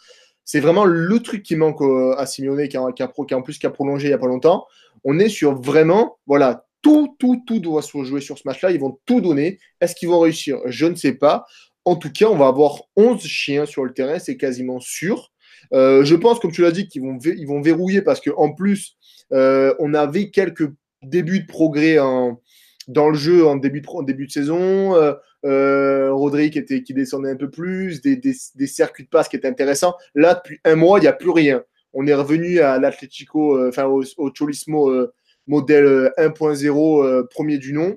[0.45, 1.81] C'est vraiment le truc qui manque
[2.17, 4.67] à Simeone, qui en plus qui a prolongé il n'y a pas longtemps.
[5.05, 8.71] On est sur vraiment, voilà, tout, tout, tout doit se jouer sur ce match-là.
[8.71, 9.59] Ils vont tout donner.
[9.81, 10.59] Est-ce qu'ils vont réussir?
[10.67, 11.47] Je ne sais pas.
[11.85, 15.33] En tout cas, on va avoir 11 chiens sur le terrain, c'est quasiment sûr.
[15.73, 18.97] Euh, je pense, comme tu l'as dit, qu'ils vont, ils vont verrouiller parce qu'en plus,
[19.33, 20.69] euh, on avait quelques
[21.03, 22.41] début de progrès en,
[22.89, 24.95] dans le jeu en début de, début de saison.
[24.95, 25.15] Euh,
[25.47, 29.37] euh, Rodri qui, était, qui descendait un peu plus, des, des, circuits de passe qui
[29.37, 29.95] étaient intéressants.
[30.15, 31.65] Là, depuis un mois, il n'y a plus rien.
[31.93, 35.13] On est revenu à l'Atletico, euh, enfin au, Cholismo euh,
[35.47, 37.97] modèle 1.0, euh, premier du nom.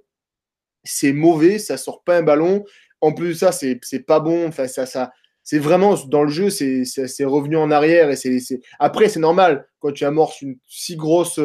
[0.84, 2.64] C'est mauvais, ça sort pas un ballon.
[3.02, 4.48] En plus de ça, c'est pas bon.
[4.48, 5.12] Enfin, ça, ça,
[5.44, 8.10] c'est vraiment dans le jeu, c'est revenu en arrière.
[8.10, 11.40] Et c'est après, c'est normal quand tu amorces une si grosse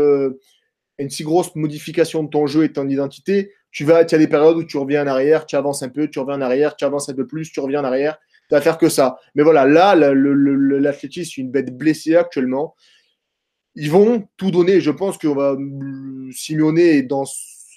[0.99, 4.19] une si grosse modification de ton jeu et de ton identité, tu vas, tu as
[4.19, 6.77] des périodes où tu reviens en arrière, tu avances un peu, tu reviens en arrière,
[6.77, 8.19] tu avances un peu plus, tu reviens en arrière.
[8.49, 9.19] Tu vas faire que ça.
[9.35, 12.75] Mais voilà, là, l'athlétisme, c'est une bête blessée actuellement.
[13.75, 14.81] Ils vont tout donner.
[14.81, 15.57] Je pense qu'on va
[16.33, 17.25] Simeone dans,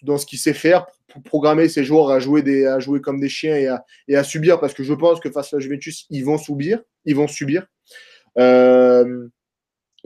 [0.04, 3.20] dans ce qu'il sait faire pour programmer ses joueurs à jouer, des, à jouer comme
[3.20, 5.62] des chiens et à, et à subir parce que je pense que face à la
[5.62, 6.80] Juventus, ils vont subir.
[7.04, 7.68] Ils vont subir.
[8.38, 9.28] Euh,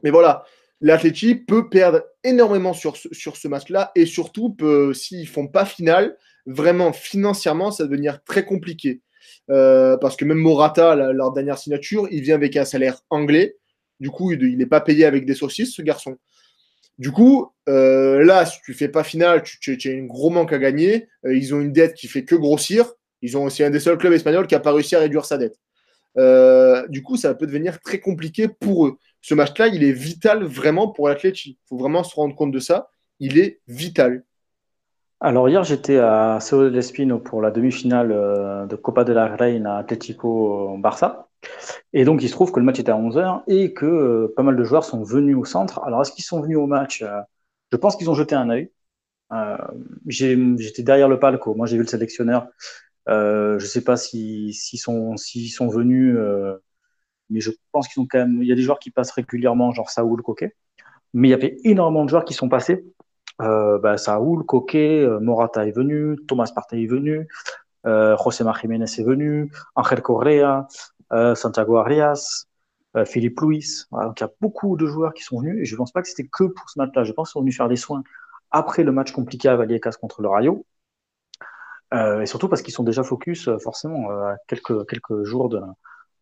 [0.04, 0.45] mais voilà,
[0.82, 4.56] l'Atleti peut perdre énormément sur ce, sur ce match-là et surtout,
[4.94, 9.02] s'ils ne font pas finale, vraiment financièrement, ça va devenir très compliqué.
[9.50, 13.58] Euh, parce que même Morata, leur dernière signature, il vient avec un salaire anglais.
[14.00, 16.18] Du coup, il n'est pas payé avec des saucisses, ce garçon.
[16.98, 20.54] Du coup, euh, là, si tu fais pas finale, tu, tu, as un gros manque
[20.54, 21.08] à gagner.
[21.26, 22.94] Euh, ils ont une dette qui fait que grossir.
[23.22, 25.38] Ils ont aussi un des seuls clubs espagnols qui n'a pas réussi à réduire sa
[25.38, 25.58] dette.
[26.15, 30.88] Du coup, ça peut devenir très compliqué pour eux ce match-là, il est vital vraiment
[30.88, 31.58] pour l'Atleti.
[31.60, 32.91] Il faut vraiment se rendre compte de ça.
[33.19, 34.23] Il est vital.
[35.19, 39.36] Alors hier, j'étais à Cerro del Espino pour la demi-finale euh, de Copa de la
[39.36, 41.28] Reina Atlético-Barça.
[41.91, 44.43] Et donc, il se trouve que le match était à 11h et que euh, pas
[44.43, 45.84] mal de joueurs sont venus au centre.
[45.84, 47.19] Alors, est-ce qu'ils sont venus au match euh,
[47.71, 48.69] Je pense qu'ils ont jeté un œil.
[50.06, 51.56] J'étais derrière le palco.
[51.56, 52.47] Moi, j'ai vu le sélectionneur.
[53.08, 56.18] Je ne sais pas s'ils sont, sont venus
[57.30, 58.41] mais je pense qu'ils ont quand même.
[58.41, 60.56] Il y a des joueurs qui passent régulièrement, genre Saoul, Coquet.
[61.13, 62.86] Mais il y avait énormément de joueurs qui sont passés.
[63.41, 67.28] Euh, bah, Saoul, Coquet, euh, Morata est venu, Thomas Partey est venu,
[67.86, 70.68] euh, José Jiménez est venu, Angel Correa,
[71.13, 72.46] euh, Santiago Arias,
[72.96, 73.84] euh, Philippe Luis.
[73.91, 76.02] donc il y a beaucoup de joueurs qui sont venus et je ne pense pas
[76.02, 77.04] que c'était que pour ce match-là.
[77.04, 78.04] Je pense qu'ils sont venus faire des soins
[78.52, 80.65] après le match compliqué à Vallecas contre le Rayo.
[81.95, 85.49] Euh, et surtout parce qu'ils sont déjà focus forcément à quelques, quelques jours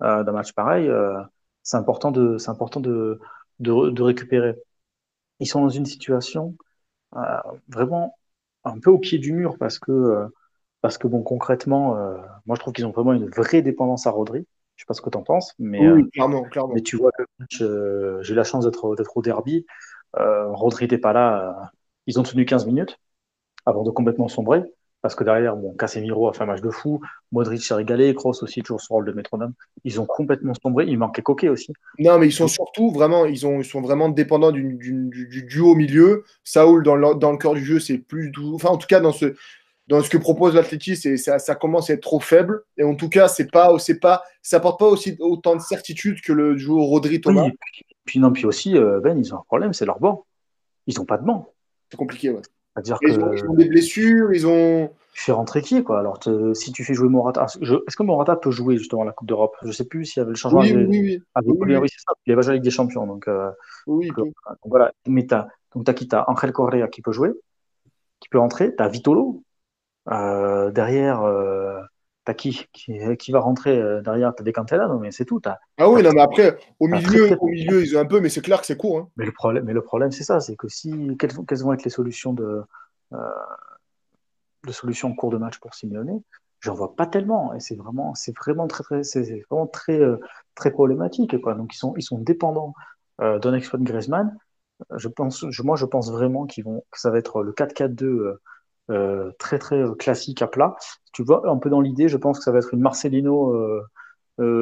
[0.01, 1.21] euh, d'un match pareil, euh,
[1.62, 3.19] c'est important, de, c'est important de,
[3.59, 4.55] de, de, récupérer.
[5.39, 6.55] Ils sont dans une situation
[7.15, 7.19] euh,
[7.69, 8.17] vraiment
[8.65, 10.27] un peu au pied du mur parce que,
[10.81, 11.95] parce que bon, concrètement,
[12.45, 14.45] moi je trouve qu'ils ont vraiment une vraie dépendance à Rodri.
[14.75, 16.73] Je sais pas ce que tu en penses, mais, oui, clairement, clairement.
[16.73, 19.65] mais tu vois que j'ai eu la chance d'être, d'être au derby.
[20.15, 21.71] Rodri n'était pas là.
[22.07, 22.99] ils ont tenu 15 minutes
[23.65, 24.63] avant de complètement sombrer.
[25.04, 27.02] Parce que derrière, bon, Casemiro a fait un match de fou,
[27.34, 29.52] Modric s'est régalé, Kroos aussi toujours son rôle de métronome.
[29.84, 31.74] Ils ont complètement sombré, il manquait Coquet aussi.
[32.00, 35.44] Non, mais ils sont surtout vraiment, ils, ont, ils sont vraiment dépendants du, du, du,
[35.44, 36.24] duo au milieu.
[36.46, 38.56] Saoul, dans le, dans le cœur du jeu, c'est plus doux.
[38.56, 39.36] Enfin, en tout cas, dans ce,
[39.88, 42.63] dans ce que propose l'Atleti, ça, ça commence à être trop faible.
[42.78, 46.22] Et en tout cas, c'est pas, c'est pas, ça apporte pas aussi autant de certitude
[46.22, 47.44] que le duo Rodri Thomas.
[47.44, 47.52] Oui,
[48.06, 50.26] puis, non, puis aussi, euh, Ben, ils ont un problème, c'est leur banc.
[50.88, 51.54] Ils n'ont pas de banc.
[51.92, 52.42] C'est compliqué, ouais.
[52.81, 53.07] -dire que...
[53.09, 54.89] ils, ont, des blessures, ils ont.
[55.13, 56.19] Tu fais rentrer qui quoi Alors
[56.53, 59.55] si tu fais jouer Morata, est-ce que Morata peut jouer justement la Coupe d'Europe?
[59.63, 60.62] Je sais plus s'il y avait le changement.
[60.62, 61.21] Oui, oui, oui.
[61.45, 61.89] oui, oui.
[61.89, 62.13] Ça.
[62.25, 63.51] Il avait la Ligue des Champions, donc, euh,
[63.86, 64.33] oui, donc,
[64.65, 64.91] voilà.
[65.07, 66.07] Mais t'as donc as qui?
[66.07, 67.31] T'as Angel Correa qui peut jouer,
[68.19, 68.73] qui peut entrer.
[68.75, 69.43] T'as Vitolo
[70.12, 71.21] euh, derrière.
[71.21, 71.79] Euh,
[72.25, 74.33] t'as qui, qui, va rentrer euh, derrière?
[74.36, 75.41] T'as des Cantella, non mais c'est tout.
[75.45, 78.29] As, ah oui, non mais après au milieu, au milieu ils ont un peu, mais
[78.29, 78.97] c'est clair que c'est court.
[78.97, 79.09] Hein.
[79.17, 81.83] Mais le problème, mais le problème c'est ça, c'est que si quelles, quelles, vont être
[81.83, 82.63] les solutions de
[83.13, 83.17] euh,
[84.65, 86.21] de solutions en cours de match pour Simeone,
[86.62, 87.53] j'en vois pas tellement.
[87.53, 90.17] Et c'est vraiment, c'est vraiment très, très, c'est vraiment très, euh,
[90.55, 91.39] très problématique.
[91.41, 91.53] Quoi.
[91.55, 92.73] Donc ils sont, ils sont dépendants
[93.21, 94.36] euh, d'un exploit de Griezmann.
[94.95, 98.38] Je pense, je, moi, je pense vraiment qu'ils vont, que ça va être le 4-4-2
[98.89, 100.76] euh, très, très classique à plat.
[101.12, 103.54] Tu vois, un peu dans l'idée, je pense que ça va être une Marcelino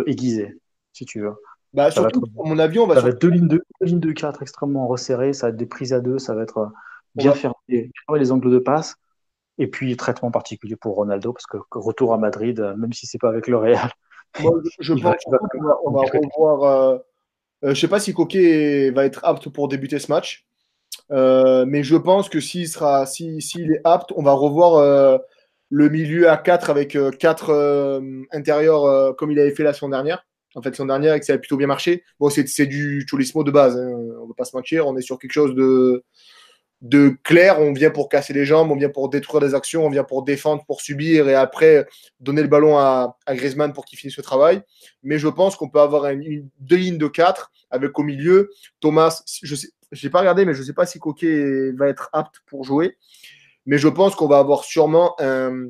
[0.05, 0.57] aiguisée,
[0.93, 1.33] si tu veux.
[1.73, 2.95] Bah, surtout, à mon avis, on va.
[2.95, 5.57] Ça va être deux lignes de, deux lignes de 4 extrêmement resserrées, ça va être
[5.57, 6.71] des prises à deux, ça va être
[7.15, 8.95] bien fermé, les angles de passe.
[9.57, 13.17] Et puis, traitement particulier pour Ronaldo, parce que retour à Madrid, euh, même si c'est
[13.17, 13.91] pas avec le Real.
[14.79, 15.15] je, pense
[15.51, 16.63] qu'on va, revoir.
[16.63, 16.97] Euh,
[17.63, 20.47] euh, je sais pas si Coquet va être apte pour débuter ce match.
[21.11, 25.19] Mais je pense que s'il sera, s'il est apte, on va revoir
[25.69, 30.25] le milieu à 4 avec 4 intérieurs comme il avait fait la semaine dernière.
[30.55, 32.03] En fait, son dernière et que ça a plutôt bien marché.
[32.19, 33.87] Bon, c'est du Cholismo de base, hein.
[33.89, 34.85] on ne va pas se mentir.
[34.85, 38.89] On est sur quelque chose de, clair, on vient pour casser les jambes, on vient
[38.89, 41.87] pour détruire des actions, on vient pour défendre, pour subir et après
[42.19, 44.61] donner le ballon à, Griezmann pour qu'il finisse le travail.
[45.03, 46.11] Mais je pense qu'on peut avoir
[46.59, 48.49] deux lignes de quatre avec au milieu
[48.81, 49.23] Thomas.
[49.41, 49.55] Je
[50.01, 52.97] n'ai pas regardé, mais je ne sais pas si Coquet va être apte pour jouer.
[53.65, 55.67] Mais je pense qu'on va avoir sûrement un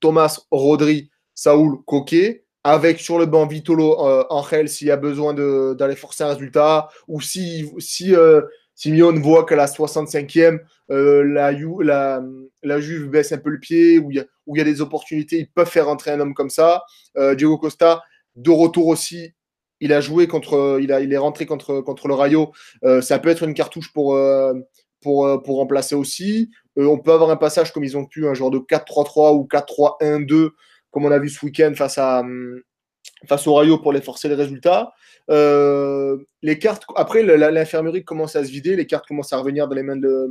[0.00, 5.34] Thomas, Rodri, Saoul, Coquet avec sur le banc Vitolo, euh, Angel s'il y a besoin
[5.74, 8.40] d'aller forcer un résultat ou si, si euh,
[8.74, 14.18] Simeone voit qu'à la 65e, euh, la, Juve baisse un peu le pied, où il
[14.18, 16.82] y, y a des opportunités, ils peuvent faire entrer un homme comme ça.
[17.16, 18.02] Euh, Diego Costa,
[18.36, 19.32] de retour aussi,
[19.80, 22.52] il a joué contre, il, a, il est rentré contre, contre le Rayo.
[22.84, 24.18] Euh, ça peut être une cartouche pour,
[25.00, 26.50] pour, pour remplacer aussi.
[26.76, 30.50] on peut avoir un passage comme ils ont pu, un genre de 4-3-3 ou 4-3-1-2,
[30.90, 32.22] comme on a vu ce week-end face, à,
[33.28, 34.92] face au Rayo pour les forcer les résultats.
[35.30, 39.74] Euh, les cartes, après, l'infirmerie commence à se vider, les cartes commencent à revenir dans
[39.74, 40.28] les mains de,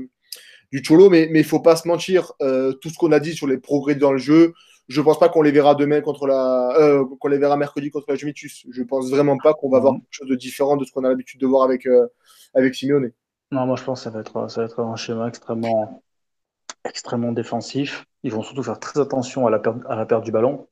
[0.72, 2.34] du Cholo, mais il ne faut pas se mentir.
[2.42, 4.54] Euh, tout ce qu'on a dit sur les progrès dans le jeu,
[4.94, 7.90] je ne pense pas qu'on les verra demain contre la, euh, qu'on les verra mercredi
[7.90, 8.66] contre la Juventus.
[8.70, 11.04] Je ne pense vraiment pas qu'on va voir quelque chose de différent de ce qu'on
[11.04, 11.88] a l'habitude de voir avec,
[12.54, 13.12] avec Simeone.
[13.52, 16.04] Non, moi je pense que ça va être, ça va être un schéma extrêmement,
[16.86, 18.06] extrêmement défensif.
[18.24, 20.68] Ils vont surtout faire très attention à la perte, à la perte du ballon.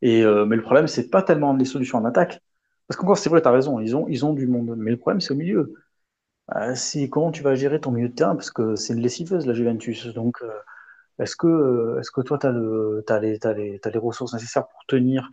[0.00, 2.40] Et, mais le problème, c'est pas tellement les solutions en attaque,
[2.88, 4.74] parce qu'encore, c'est vrai, tu as raison, ils ont, ils ont du monde.
[4.76, 5.74] Mais le problème, c'est au milieu.
[6.56, 6.74] Euh,
[7.10, 8.34] comment tu vas gérer ton milieu de terrain?
[8.34, 10.06] Parce que c'est une lessiveuse, la Juventus.
[10.08, 10.50] Donc, euh,
[11.18, 13.52] est-ce que, euh, est-ce que toi, tu as, as, les, as,
[13.90, 15.28] les ressources nécessaires pour tenir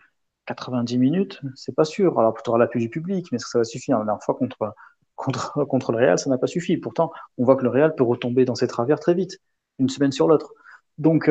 [0.46, 1.40] 90 minutes?
[1.54, 2.18] C'est pas sûr.
[2.18, 3.98] Alors, tu auras l'appui du public, mais est-ce que ça va suffire?
[3.98, 4.74] La dernière fois, contre,
[5.16, 6.76] contre, contre le Real, ça n'a pas suffi.
[6.76, 9.38] Pourtant, on voit que le Real peut retomber dans ses travers très vite,
[9.78, 10.52] une semaine sur l'autre.
[10.98, 11.30] Donc,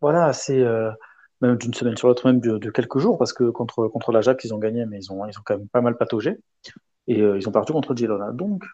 [0.00, 0.64] voilà, c'est
[1.40, 4.54] même d'une semaine sur l'autre, même de, quelques jours, parce que contre, contre l'Ajax, ils
[4.54, 6.38] ont gagné, mais ils ont, ils ont quand même pas mal pataugé.
[7.08, 8.32] Et euh, ils ont perdu contre Girona.
[8.32, 8.64] Donc,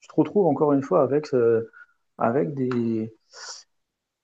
[0.00, 1.70] tu te retrouves encore une fois avec, euh,
[2.18, 3.14] avec, des,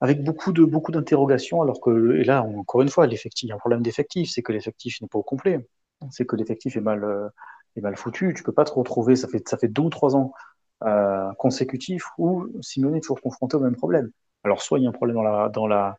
[0.01, 3.53] avec beaucoup de beaucoup d'interrogations, alors que, et là, encore une fois, l'effectif, il y
[3.53, 5.67] a un problème d'effectif, c'est que l'effectif n'est pas au complet.
[6.11, 7.29] C'est que l'effectif est mal, euh,
[7.77, 8.33] est mal foutu.
[8.35, 10.33] Tu peux pas te retrouver, ça fait, ça fait deux ou trois ans
[11.39, 14.11] consécutifs où Simone est toujours confronté au même problème.
[14.45, 15.99] Alors, soit il y a un problème dans la, dans la,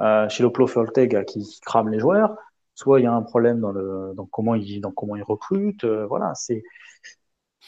[0.00, 2.36] euh, chez Loplo Ortega qui, crame les joueurs,
[2.74, 5.84] soit il y a un problème dans, le, dans, comment, il, dans comment il recrute.
[5.84, 6.62] Euh, voilà, c'est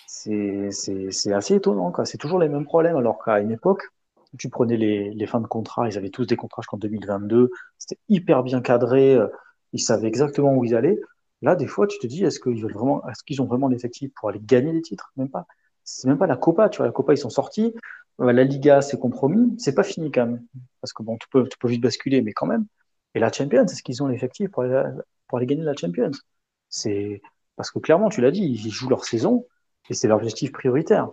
[0.07, 1.93] c'est assez étonnant.
[2.05, 3.83] C'est toujours les mêmes problèmes, alors qu'à une époque,
[4.39, 8.01] tu prenais les, les, fins de contrat, ils avaient tous des contrats jusqu'en 2022, c'était
[8.09, 9.29] hyper bien cadré, euh,
[9.73, 10.99] ils savaient exactement où ils allaient.
[11.43, 14.11] Là, des fois, tu te dis, est-ce qu'ils veulent vraiment, est-ce qu'ils ont vraiment l'effectif
[14.15, 15.13] pour aller gagner des titres?
[15.17, 15.47] Même pas.
[15.85, 16.87] C'est même pas la Copa, tu vois.
[16.87, 17.75] La Copa, ils sont sortis,
[18.19, 19.55] la Liga, c'est compromis.
[19.59, 20.45] C'est pas fini quand même.
[20.81, 22.67] Parce que bon, tu peux, tu peux vite basculer, mais quand même.
[23.15, 24.83] Et la Champions, est-ce qu'ils ont l'effectif pour aller,
[25.29, 26.11] pour aller gagner la Champions?
[26.69, 27.23] C'est
[27.57, 29.47] parce que clairement, tu l'as dit, ils jouent leur saison
[29.89, 31.11] et c'est leur objectif prioritaire.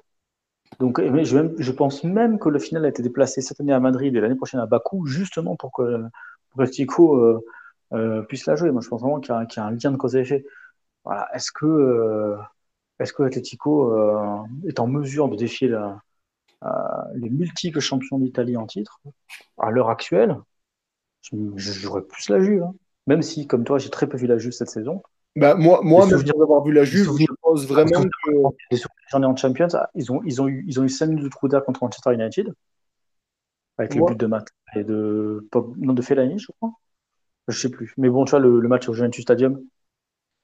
[0.79, 4.15] Donc, je, je, pense même que le final a été déplacé cette année à Madrid
[4.15, 6.01] et l'année prochaine à Bakou, justement pour que,
[6.51, 7.45] pour euh,
[7.93, 8.71] euh, puisse la jouer.
[8.71, 10.45] Moi, je pense vraiment qu'il y, a un lien de cause à effet.
[11.03, 11.29] Voilà.
[11.33, 12.35] Est-ce que, euh,
[12.99, 15.69] est-ce que Atletico est en mesure de défier
[16.65, 16.69] euh,
[17.15, 18.99] les multiples champions d'Italie en titre,
[19.57, 20.37] à l'heure actuelle,
[21.55, 22.63] j'aurais plus la Juve.
[22.63, 22.73] Hein.
[23.07, 25.03] Même si, comme toi, j'ai très peu vu la Juve cette saison.
[25.35, 28.77] Bah, moi, moi même d'avoir vu la Juve, je pense vraiment que.
[29.09, 31.25] J'en ai en Champions, ah, ils ont, ils ont eu, ils ont eu 5 minutes
[31.25, 32.53] de trou d'air contre Manchester United.
[33.77, 36.71] avec les buts de Matt et de, non, de Fellaini, je crois.
[37.47, 37.93] Je sais plus.
[37.97, 39.61] Mais bon, tu vois, le, match au Juventus Stadium,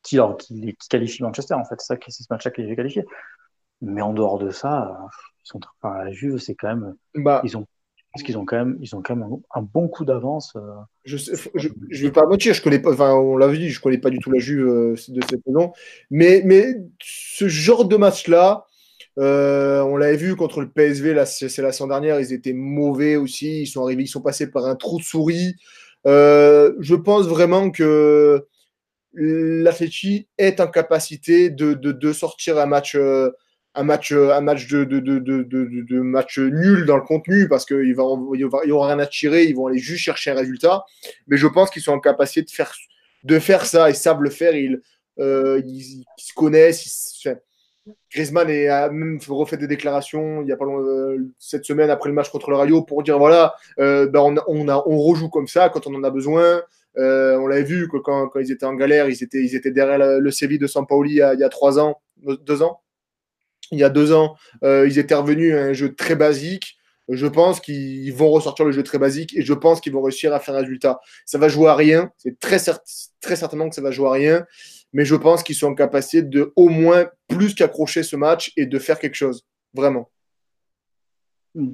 [0.03, 1.75] qui, qui, qualifie Manchester, en fait.
[1.79, 3.05] C'est ça, c'est ce match-là qui est qualifié.
[3.81, 4.97] Mais en dehors de ça,
[5.43, 7.65] ils sont, enfin, la Juve, c'est quand même, bah, ils ont
[8.11, 10.53] parce qu'ils ont quand même, ils ont quand un, bon coup d'avance.
[10.57, 10.59] Euh.
[11.05, 11.15] Je,
[11.55, 14.09] je, je, vais pas mentir, je connais pas, enfin, on l'a dit, je connais pas
[14.09, 15.71] du tout la Juve euh, de cette saison,
[16.09, 18.65] mais, mais ce genre de match-là,
[19.17, 23.61] euh, on l'avait vu contre le PSV, c'est la semaine dernière, ils étaient mauvais aussi,
[23.61, 25.55] ils sont arrivés, ils passés par un trou de souris.
[26.05, 28.45] je pense vraiment que
[29.13, 32.97] l'Atleti est en capacité de, sortir un match
[33.73, 37.65] un match, euh, un match de, de, de, de, match nul dans le contenu parce
[37.65, 38.03] qu'il va,
[38.35, 40.83] il aura rien à tirer, ils vont aller juste chercher un résultat.
[41.27, 42.73] Mais je pense qu'ils sont en capacité de faire,
[43.23, 44.81] de faire ça, ils savent le faire, ils,
[45.19, 47.27] euh, ils, se connaissent.
[48.11, 52.09] Griezmann a même refait des déclarations il y a pas longtemps, euh, cette semaine après
[52.09, 55.87] le match contre le Rayo pour dire voilà, ben on, on rejoue comme ça quand
[55.87, 56.61] on en a besoin.
[56.95, 59.97] on l'avait vu que quand, quand, ils étaient en galère, ils étaient, ils étaient derrière
[59.97, 62.01] le, le Séville de Sampaoli il y a, il y a trois ans,
[62.45, 62.81] deux ans
[63.71, 66.77] il y a deux ans, euh, ils étaient revenus à un jeu très basique.
[67.09, 70.33] Je pense qu'ils vont ressortir le jeu très basique et je pense qu'ils vont réussir
[70.33, 70.99] à faire un résultat.
[71.25, 72.57] Ça va jouer à rien, c'est très,
[73.21, 74.45] très certainement que ça va jouer à rien,
[74.93, 78.65] mais je pense qu'ils sont en capacité de au moins plus qu'accrocher ce match et
[78.65, 80.09] de faire quelque chose, vraiment.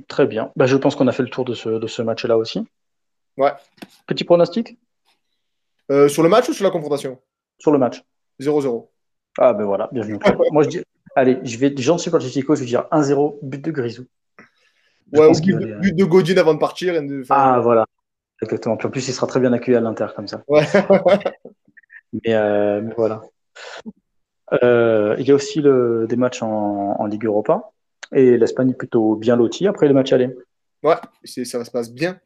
[0.08, 0.52] Très bien.
[0.56, 2.66] Bah, je pense qu'on a fait le tour de ce, de ce match-là aussi.
[3.38, 3.52] Ouais.
[4.08, 4.78] Petit pronostic?
[5.92, 7.20] Euh, Sur le match ou sur la confrontation?
[7.60, 8.04] Sur le match.
[8.40, 8.88] 0-0.
[9.40, 10.18] Ah ben voilà, bienvenue.
[10.52, 10.84] Moi je dis,
[11.16, 14.06] Allez, je vais, j'en suis Chico, je vais dire 1-0, but de Grisou.
[15.14, 16.94] ouais, but, but, de Godin avant de partir.
[17.30, 17.86] Ah, voilà.
[18.42, 18.78] Exactement.
[18.78, 20.44] Puis en plus, il sera très bien accueilli à l'Inter comme ça.
[20.48, 20.66] Ouais.
[22.26, 23.22] Euh, mais, voilà.
[24.64, 27.72] Euh, il y a aussi le, des matchs en, Ligue Europa.
[28.14, 30.34] Et l'Espagne est plutôt bien lotie après les matchs aller.
[30.84, 32.18] Ouais, ça se passe bien.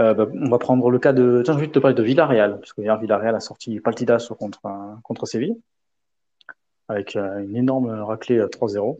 [0.00, 1.42] Euh, bah, on va prendre le cas de.
[1.44, 4.62] Tiens, je vais te parler de Villarreal, parce que hier, Villarreal a sorti Partidas contre,
[5.02, 5.58] contre Séville
[6.92, 8.98] avec euh, une énorme raclée 3-0.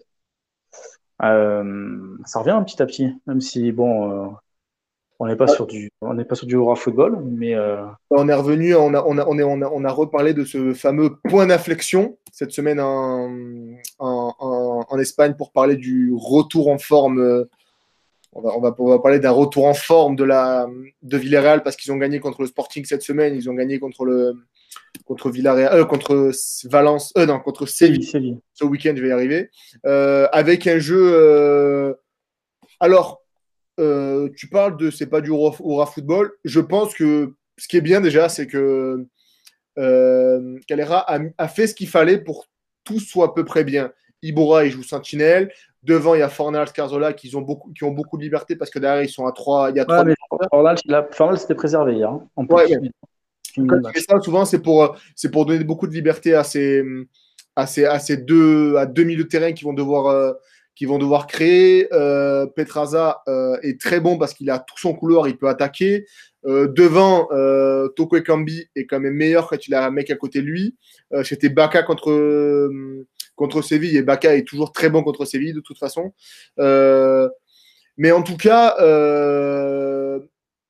[1.23, 4.29] Euh, ça revient petit à petit, même si bon, euh,
[5.21, 7.55] on n'est pas sur du, on n'est pas sur du aura football, mais
[8.11, 10.45] on est revenu, on a, on a, on est, on a, on a reparlé de
[10.45, 13.31] ce fameux point d'inflexion cette semaine en,
[14.01, 17.47] en, en, Espagne pour parler du retour en forme.
[18.33, 20.67] On va, on va, on va parler d'un retour en forme de la
[21.03, 24.05] de Villarreal parce qu'ils ont gagné contre le Sporting cette semaine, ils ont gagné contre
[24.05, 24.35] le
[25.05, 26.33] contre Villarreal, euh, contre
[26.65, 28.41] Valence, euh, non, contre Séville.
[28.55, 29.51] Ce week-end, je vais y arriver.
[29.87, 31.97] Euh, avec un jeu.
[32.81, 33.23] Alors,
[33.79, 36.33] tu parles de c'est pas du aura football.
[36.45, 39.07] Je pense que ce qui est bien déjà, c'est que
[39.77, 41.05] Calera
[41.39, 42.49] a, fait ce qu'il fallait pour que
[42.85, 43.93] tout soit à peu près bien.
[44.23, 45.53] Ibora, il joue Sentinelle.
[45.83, 48.71] Devant, il y a Fornal, Carzola qui ont beaucoup, qui ont beaucoup de liberté parce
[48.71, 49.71] que derrière, ils sont à 3.
[49.71, 52.09] Il y a Fornal, c'était préservé hier.
[52.09, 52.47] Hein, en
[53.55, 56.83] ça, souvent, c'est pour, c'est pour donner beaucoup de liberté à ces,
[57.57, 60.33] à ces, à ces deux, à deux milieux de terrain qui vont devoir, euh,
[60.75, 61.89] qui vont devoir créer.
[61.93, 66.07] Euh, Petraza euh, est très bon parce qu'il a tout son couloir, il peut attaquer.
[66.45, 67.29] devant,
[67.95, 70.77] Toko Ekambi est quand même meilleur quand il a un mec à côté de lui.
[71.25, 72.71] C'était Baka contre,
[73.37, 76.13] contre Séville et Baka est toujours très bon contre Séville de toute façon.
[76.59, 78.75] mais en tout cas,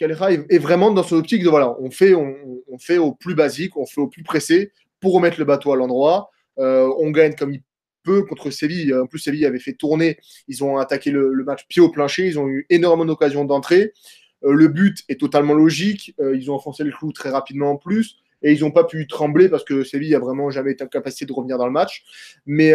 [0.02, 2.34] Calera est, vraiment dans son optique de voilà, on fait, on,
[2.80, 6.32] fait au plus basique, on fait au plus pressé pour remettre le bateau à l'endroit.
[6.58, 7.62] Euh, on gagne comme il
[8.02, 8.92] peut contre Séville.
[8.92, 10.18] En plus, Séville avait fait tourner.
[10.48, 12.26] Ils ont attaqué le, match pied au plancher.
[12.26, 13.92] Ils ont eu énormément d'occasions d'entrée.
[14.42, 16.16] Euh, le but est totalement logique.
[16.18, 18.16] Euh, ils ont enfoncé le clou très rapidement en plus.
[18.42, 21.32] Et ils n'ont pas pu trembler parce que Séville a vraiment jamais été en de
[21.32, 22.02] revenir dans le match.
[22.44, 22.72] Mais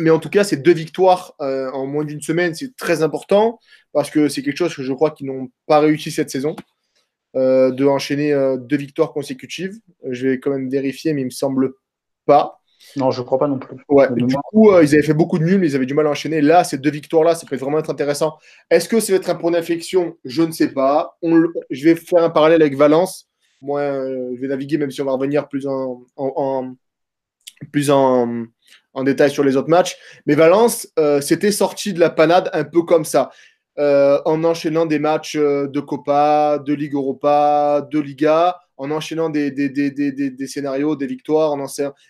[0.00, 3.58] mais en tout cas, ces deux victoires en moins d'une semaine, c'est très important
[3.94, 6.56] parce que c'est quelque chose que je crois qu'ils n'ont pas réussi cette saison,
[7.36, 9.78] euh, de enchaîner euh, deux victoires consécutives.
[10.10, 11.72] Je vais quand même vérifier, mais il me semble
[12.26, 12.60] pas.
[12.96, 13.76] Non, je crois pas non plus.
[13.88, 16.42] Ouais, du coup, ils avaient fait beaucoup de nuls, ils avaient du mal à enchaîner.
[16.42, 18.36] Là, ces deux victoires-là, ça peut vraiment être intéressant.
[18.68, 20.18] Est-ce que ça va être un point d'inflexion?
[20.24, 21.16] Je ne sais pas.
[21.22, 23.30] je vais faire un parallèle avec Valence.
[23.62, 26.04] Moi, je vais naviguer, même si on va revenir plus en
[27.72, 28.44] plus en,
[28.94, 29.96] en détail sur les autres matchs.
[30.26, 33.30] Mais Valence euh, s'était sorti de la panade un peu comme ça,
[33.78, 39.30] euh, en enchaînant des matchs euh, de Copa, de Ligue Europa, de Liga, en enchaînant
[39.30, 41.66] des, des, des, des scénarios, des victoires, en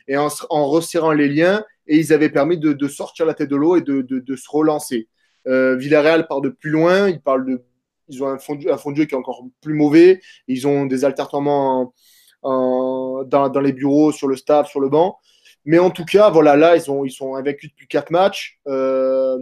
[0.08, 1.64] et en, en, resserrant les liens.
[1.86, 4.48] Et ils avaient permis de, de sortir la tête de l'eau et de, de, se
[4.48, 5.08] relancer.
[5.46, 7.62] Villarreal part de plus loin, ils, parlent de,
[8.08, 10.86] ils ont un fond, un fond de jeu qui est encore plus mauvais, ils ont
[10.86, 11.92] des alternements
[12.42, 15.18] en, dans, dans, les bureaux, sur le staff, sur le banc.
[15.64, 18.58] Mais en tout cas, voilà, là, ils, ont, ils sont invaincus depuis quatre matchs.
[18.66, 19.38] Euh,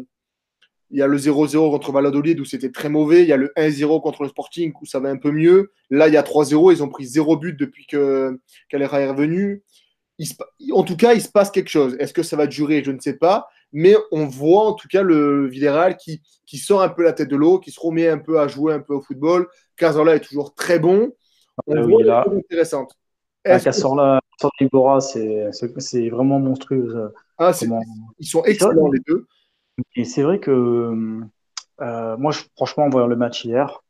[0.93, 3.23] il y a le 0-0 contre Valladolid où c'était très mauvais.
[3.23, 5.73] Il y a le 1-0 contre le Sporting où ça va un peu mieux.
[5.89, 6.71] Là, il y a 3-0.
[6.71, 8.39] Ils ont pris 0 but depuis que
[8.69, 9.63] Calera est revenu.
[10.71, 11.97] en tout cas, il se passe quelque chose.
[11.99, 12.85] Est-ce que ça va durer?
[12.85, 13.49] Je ne sais pas.
[13.73, 17.29] Mais on voit en tout cas le Villarreal qui, qui sort un peu la tête
[17.29, 19.49] de l'eau, qui se remet un peu à jouer un peu au football.
[19.77, 21.11] Cazorla est toujours très bon.
[21.67, 22.27] On ah, voit oui, là.
[22.31, 22.93] intéressante.
[23.47, 24.21] Ah, Cazorla,
[25.01, 27.13] c'est vraiment monstrueux.
[27.39, 27.53] Ah,
[28.19, 29.27] Ils sont excellents les deux.
[29.97, 30.51] Et c'est vrai que
[31.81, 33.83] euh, moi, je, franchement, en voyant le match hier,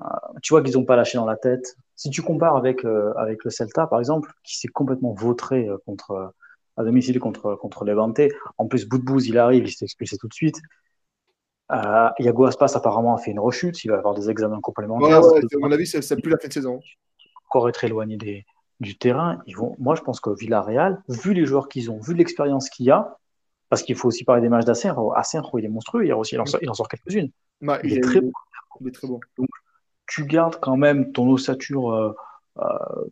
[0.00, 0.04] euh,
[0.42, 1.76] tu vois qu'ils n'ont pas lâché dans la tête.
[1.96, 6.32] Si tu compares avec, euh, avec le Celta, par exemple, qui s'est complètement vautré contre,
[6.76, 8.20] à domicile contre, contre Levante,
[8.56, 10.60] en plus, Boudbouz, il arrive, il s'est expulsé tout de suite.
[11.70, 13.84] Euh, Yago Aspas, apparemment, a fait une rechute.
[13.84, 15.22] Il va avoir des examens complémentaires.
[15.22, 16.80] Ouais, à mon avis, ça, ça plus la fin de saison.
[17.48, 18.44] Encore être éloigné des,
[18.80, 19.42] du terrain.
[19.46, 22.86] Ils vont, moi, je pense que Villarreal, vu les joueurs qu'ils ont, vu l'expérience qu'il
[22.86, 23.18] y a,
[23.68, 25.12] parce qu'il faut aussi parler des matchs d'Acenro.
[25.14, 26.06] Acenro, il est monstrueux.
[26.06, 27.30] Il, aussi, il, en, sort, il en sort quelques-unes.
[27.60, 28.32] il, est très bon.
[28.80, 29.20] Il est très bon.
[29.36, 29.48] Donc,
[30.06, 31.92] tu gardes quand même ton ossature.
[31.92, 32.12] Euh,
[32.58, 33.04] euh,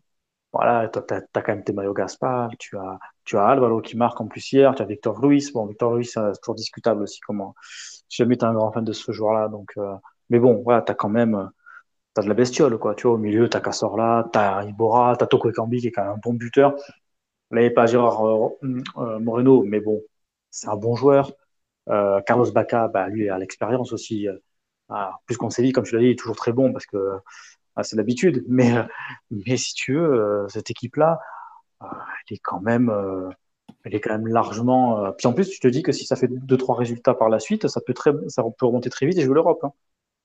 [0.51, 4.19] voilà, tu as, quand même tes Mario Gaspar, tu as, tu as Alvaro qui marque
[4.19, 5.51] en plus hier, tu as Victor Ruiz.
[5.51, 7.19] Bon, Victor Ruiz, c'est toujours discutable aussi.
[7.19, 9.49] Comment, si jamais tu es un grand fan de ce joueur-là.
[9.49, 9.93] Donc, euh,
[10.29, 11.49] mais bon, voilà, tu as quand même
[12.15, 12.79] as de la bestiole.
[12.79, 15.81] Quoi, tu vois, au milieu, tu as Cassorla, tu as Ibora, tu as Toko Ekambi
[15.81, 16.73] qui est quand même un bon buteur.
[17.51, 18.23] Là, il n'y a pas Gérard
[19.19, 20.01] Moreno, mais bon,
[20.57, 21.31] c'est un bon joueur.
[21.89, 24.27] Euh, Carlos Baca, bah, lui, a l'expérience aussi.
[24.27, 24.35] Euh,
[25.25, 26.97] plus qu'on dit, comme tu l'as dit, il est toujours très bon parce que
[27.75, 28.43] ah, c'est l'habitude.
[28.47, 28.73] Mais,
[29.29, 31.19] mais si tu veux, euh, cette équipe-là,
[31.81, 32.91] elle est quand même,
[33.83, 35.11] elle est quand même largement.
[35.13, 37.39] Puis en plus, tu te dis que si ça fait deux trois résultats par la
[37.39, 39.59] suite, ça peut très, ça peut remonter très vite et jouer l'Europe.
[39.63, 39.71] Hein.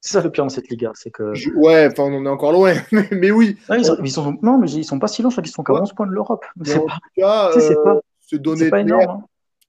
[0.00, 1.32] C'est ça le pire dans cette Liga, c'est que.
[1.56, 2.72] Ouais, enfin, on en est encore loin,
[3.12, 3.58] mais, oui.
[3.68, 4.38] Ah, ils sont...
[4.42, 6.12] Non, mais ils sont pas si loin, je crois qu'ils sont qu'à 11 points de
[6.12, 6.44] l'Europe.
[6.64, 6.80] C'est
[7.20, 7.52] pas...
[7.84, 8.00] pas...
[8.20, 9.10] se donner pas énorme.
[9.10, 9.24] Hein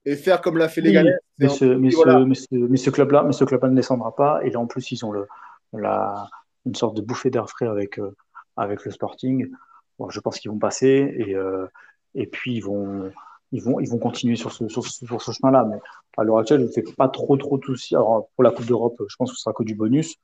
[0.06, 1.16] et faire comme l'a fait les Galais.
[1.38, 4.40] Mais ce, mais, ce, mais, ce, club-là ne descendra pas.
[4.44, 5.26] Et là, en plus, ils ont le,
[5.72, 6.28] la,
[6.66, 8.14] une sorte de bouffée d'air frais avec, euh,
[8.56, 9.50] avec le Sporting.
[9.98, 11.14] Bon, je pense qu'ils vont passer.
[11.16, 11.66] Et, euh,
[12.14, 13.10] et puis, ils vont,
[13.52, 15.66] ils, vont, ils vont continuer sur ce, sur, sur ce chemin-là.
[15.70, 15.78] Mais
[16.18, 17.94] à l'heure actuelle, je ne fais pas trop, trop de soucis.
[17.94, 20.16] Alors, pour la Coupe d'Europe, je pense que ce sera que du bonus.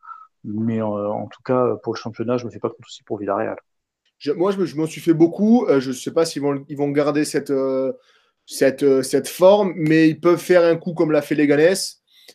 [0.45, 2.87] Mais euh, en tout cas, pour le championnat, je ne me fais pas trop de
[2.87, 3.57] soucis pour Villarreal.
[4.37, 5.66] moi, je, m'en suis fait beaucoup.
[5.68, 7.53] je ne sais pas s'ils vont, ils vont garder cette
[8.51, 11.74] cette, euh, cette forme, mais ils peuvent faire un coup comme l'a fait Leganés.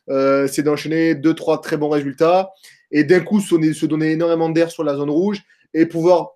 [0.09, 2.51] Euh, c'est d'enchaîner deux, trois très bons résultats
[2.89, 5.41] et d'un coup se donner énormément d'air sur la zone rouge
[5.73, 6.31] et pouvoir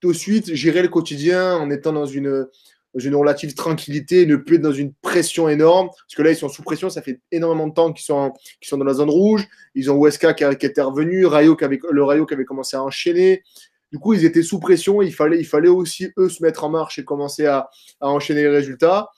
[0.00, 2.46] tout de suite gérer le quotidien en étant dans une,
[2.94, 5.88] relative tranquillité, ne plus être dans une pression énorme.
[5.88, 8.78] Parce que là, ils sont sous pression, ça fait énormément de temps qu'ils sont, sont
[8.78, 9.46] dans la zone rouge.
[9.74, 12.82] Ils ont Weska qui, qui était revenu, Rayo qui le Rayo qui avait commencé à
[12.82, 13.42] enchaîner.
[13.92, 15.02] Du coup, ils étaient sous pression.
[15.02, 17.70] Il fallait, il fallait aussi, eux, se mettre en marche et commencer à,
[18.00, 19.10] enchaîner les résultats.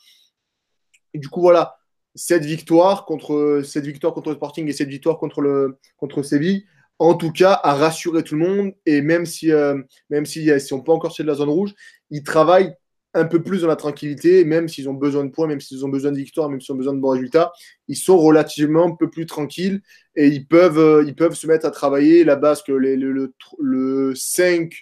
[1.15, 1.77] Du coup, voilà,
[2.15, 6.67] cette victoire contre, cette victoire contre le Sporting et cette victoire contre, le, contre Séville,
[6.99, 8.73] en tout cas, a rassuré tout le monde.
[8.87, 11.75] Et même si, euh, même si, si on peut encore sortir de la zone rouge,
[12.11, 12.75] ils travaillent
[13.15, 15.89] un peu plus dans la tranquillité, même s'ils ont besoin de points, même s'ils ont
[15.89, 17.53] besoin de victoires, même s'ils ont besoin de bons résultats,
[17.89, 19.83] ils sont relativement un peu plus tranquilles
[20.15, 22.25] et ils peuvent, euh, ils peuvent se mettre à travailler.
[22.25, 24.73] La base que le, le, le 5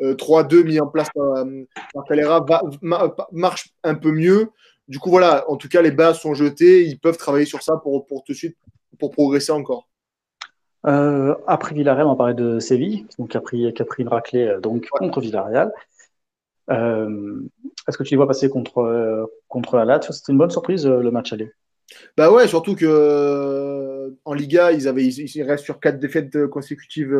[0.00, 2.44] 3-2 euh, mis en place par, Calera
[3.32, 4.50] marche un peu mieux.
[4.88, 6.84] Du coup, voilà, en tout cas, les bases sont jetées.
[6.84, 8.56] Ils peuvent travailler sur ça pour, pour tout de suite,
[8.98, 9.88] pour progresser encore.
[10.86, 14.08] Euh, après Villarreal, on parlait de Séville, donc qui a pris, qui a pris une
[14.08, 15.72] raclée donc, contre Villarreal.
[16.70, 17.40] Euh,
[17.88, 20.86] est-ce que tu les vois passer contre, euh, contre la Lazio C'était une bonne surprise
[20.86, 21.50] euh, le match aller.
[22.16, 27.12] Bah ouais, surtout que en Liga, ils, avaient, ils, restent sur quatre défaites consécutives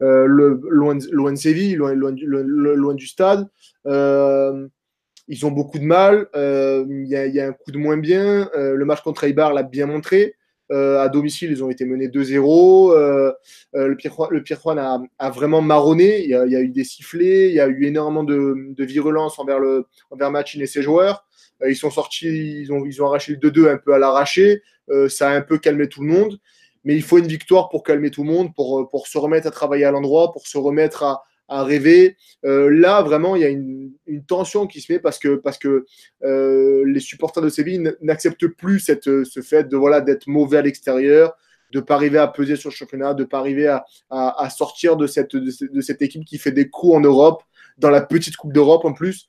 [0.00, 3.46] loin, loin de Séville, loin, loin, du stade.
[3.84, 6.28] ils ont beaucoup de mal.
[6.34, 8.48] Il y, y, a un coup de moins bien.
[8.54, 10.36] le match contre Eibar l'a bien montré.
[10.70, 12.92] Euh, à domicile, ils ont été menés 2-0.
[12.92, 13.32] Euh,
[13.74, 16.22] euh, le Pierre, le a, vraiment marronné.
[16.22, 19.86] Il y, a, eu des sifflets, il y a eu énormément de, virulence envers, le,
[20.10, 21.26] envers Machin et ses joueurs.
[21.66, 24.62] ils sont sortis, ils ont, ils ont arraché le 2-2 un peu à l'arraché.
[25.08, 26.38] ça a un peu calmé tout le monde.
[26.84, 29.50] Mais il faut une victoire pour calmer tout le monde, pour, pour se remettre à
[29.50, 32.16] travailler à l'endroit, pour se remettre à, à rêver.
[32.44, 33.90] Euh, là, vraiment, il y a une,
[34.26, 35.84] tension qui se met parce que, parce que
[36.24, 40.62] euh, les supporters de Séville n'acceptent plus cette, ce fait de voilà d'être mauvais à
[40.62, 41.36] l'extérieur,
[41.72, 43.66] de pas arriver à peser sur le championnat, de pas arriver
[44.10, 47.42] à, sortir de cette, de, équipe qui fait des coups en Europe,
[47.78, 49.28] dans la petite Coupe d'Europe en plus.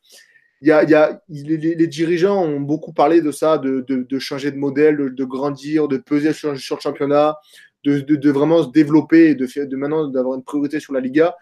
[0.62, 4.20] Il y a, il y a les, dirigeants ont beaucoup parlé de ça, de, de,
[4.20, 7.38] changer de modèle, de, grandir, de peser sur, sur le championnat,
[7.84, 11.36] de, vraiment se développer et de, de maintenant d'avoir une priorité sur la Liga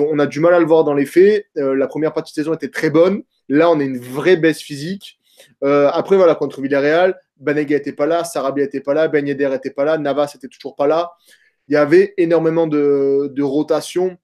[0.00, 1.46] on a du mal à le voir dans les faits.
[1.56, 3.22] Euh, la première partie de saison était très bonne.
[3.48, 5.18] Là, on a une vraie baisse physique.
[5.64, 9.70] Euh, après, voilà, contre Villarreal, Banega n'était pas là, Sarabia n'était pas là, Ben n'était
[9.70, 11.12] pas là, Navas n'était toujours pas là.
[11.68, 14.16] Il y avait énormément de, de rotation.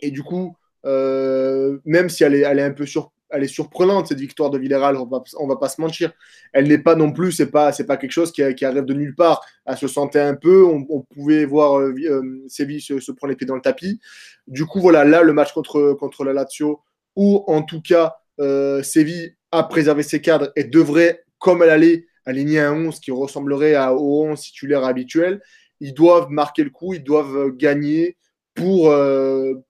[0.00, 4.20] Et du coup, euh, même si elle est un peu sur, elle est surprenante cette
[4.20, 6.12] victoire de Villarreal, on va, va pas se mentir.
[6.52, 9.14] Elle n'est pas non plus, c'est pas, c'est pas quelque chose qui, arrive de nulle
[9.14, 9.44] part.
[9.66, 13.46] Elle se sentait un peu, on, pouvait voir euh, euh Séville se, prendre les pieds
[13.46, 14.00] dans le tapis.
[14.46, 16.80] Du coup, voilà, là le match contre contre la Lazio,
[17.16, 22.06] où en tout cas euh, Séville a préservé ses cadres et devrait, comme elle allait,
[22.24, 25.40] aligner un 11 qui ressemblerait à, au 11 titulaire habituel.
[25.80, 28.16] Ils doivent marquer le coup, ils doivent gagner
[28.54, 28.92] pour,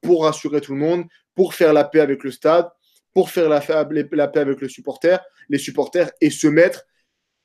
[0.00, 1.04] pour rassurer tout le monde,
[1.34, 2.68] pour faire la paix avec le stade,
[3.18, 6.84] pour faire la, paix avec le supporter, les supporters et se mettre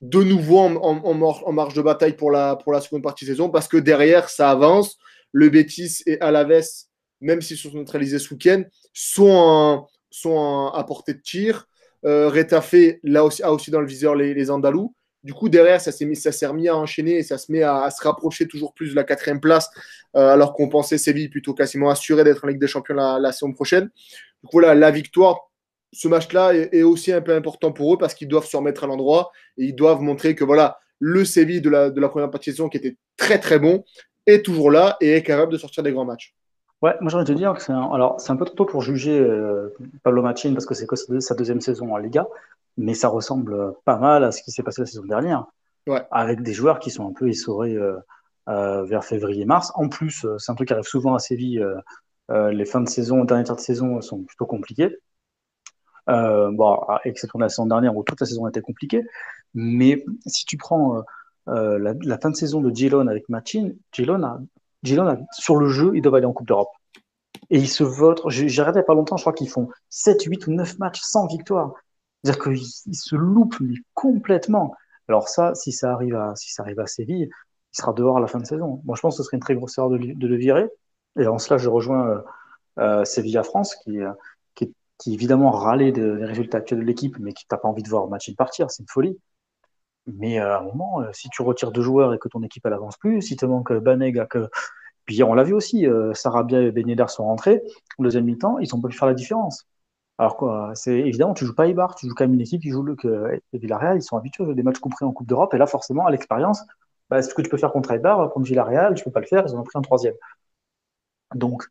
[0.01, 3.77] de nouveau en, en, marche de bataille pour la, seconde partie de saison parce que
[3.77, 4.99] derrière, ça avance.
[5.31, 6.61] Le Betis et Alaves,
[7.21, 8.61] même s'ils sont neutralisés ce week-end,
[8.93, 9.87] sont,
[10.75, 11.67] à portée de tir.
[12.05, 14.93] Euh, Retafe là aussi, a aussi dans le viseur les, les Andalous.
[15.23, 18.03] Du coup, derrière, ça s'est, mis, remis à enchaîner et ça se met à, se
[18.03, 19.71] rapprocher toujours plus de la quatrième place,
[20.15, 23.31] euh, alors qu'on pensait Séville plutôt quasiment assuré d'être en Ligue des Champions la, la
[23.31, 23.89] saison prochaine.
[24.43, 25.49] Du coup, là, la victoire,
[25.93, 28.83] ce match-là est, est, aussi un peu important pour eux parce qu'ils doivent se remettre
[28.83, 32.31] à l'endroit et ils doivent montrer que voilà, le Séville de la, de la première
[32.31, 33.83] partie de saison qui était très très bon
[34.25, 36.33] est toujours là et est capable de sortir des grands matchs.
[36.81, 38.55] Ouais, moi j'ai envie de te dire que c'est un, alors c'est un peu trop
[38.55, 39.73] tôt pour juger euh,
[40.03, 42.27] Pablo Machin parce que c'est que sa deuxième saison en Liga,
[42.77, 45.45] mais ça ressemble pas mal à ce qui s'est passé la saison dernière,
[45.87, 46.01] ouais.
[46.11, 47.95] avec des joueurs qui sont un peu essorés euh,
[48.49, 49.71] euh, vers février-mars.
[49.75, 51.65] En plus, c'est un truc qui arrive souvent à Séville.
[52.29, 54.97] les fins de saison, dernier tiers de saison sont plutôt compliquées.
[56.07, 59.03] Bon, exception de la saison dernière où toute la saison était compliquée,
[59.53, 61.03] mais si tu prends
[61.47, 64.39] la, la, fin de saison de Gilon avec Machin, Gilon a
[64.83, 66.71] Gilon, sur le jeu, ils doivent aller en Coupe d'Europe.
[67.49, 68.21] Et ils se votent.
[68.29, 71.01] J'ai regardé il a pas longtemps, je crois qu'ils font 7, 8 ou 9 matchs
[71.01, 71.73] sans victoire.
[72.23, 73.57] C'est-à-dire qu'ils se loupent
[73.93, 74.75] complètement.
[75.07, 78.19] Alors ça, si ça arrive à, si ça arrive à Séville, il sera dehors à
[78.19, 78.81] la fin de saison.
[78.85, 80.69] Moi, je pense que ce serait une très grosse erreur de, de le virer.
[81.19, 82.21] Et en cela, je rejoins euh,
[82.79, 84.32] euh, Séville-France, qui, euh, qui,
[84.97, 87.89] qui, évidemment râlait de, des résultats actuels de l'équipe, mais qui n'a pas envie de
[87.89, 88.71] voir Machin partir.
[88.71, 89.17] C'est une folie.
[90.07, 92.65] Mais euh, à un moment, euh, si tu retires deux joueurs et que ton équipe
[92.65, 94.49] elle avance plus, si te manque Banega, que
[95.05, 97.61] puis on l'a vu aussi, euh, Sarabia et Ben Yedder sont rentrés
[97.99, 99.65] en deuxième mi-temps, ils ont pas pu faire la différence.
[100.17, 102.69] Alors quoi, c'est évidemment tu joues pas Ibar, tu joues quand même une équipe qui
[102.69, 105.57] joue le que Villarreal, ils sont habitués à des matchs compris en Coupe d'Europe et
[105.57, 106.63] là forcément à l'expérience,
[107.09, 109.43] bah, ce que tu peux faire contre Ibar, contre Villarreal, tu peux pas le faire,
[109.47, 110.15] ils en ont pris un troisième.
[111.35, 111.63] Donc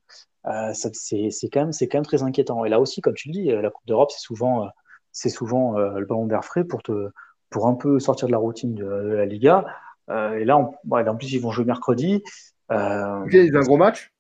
[0.47, 2.65] euh, c'est quand même c'est quand même très inquiétant.
[2.65, 4.69] Et là aussi, comme tu le dis, la Coupe d'Europe c'est souvent
[5.13, 7.11] c'est souvent le ballon d'air frais pour te
[7.53, 9.65] pour un peu sortir de la routine de, de la Liga.
[10.11, 12.23] Euh, et là, on, ouais, en plus, ils vont jouer mercredi.
[12.73, 14.13] Euh, okay, c'est un gros match?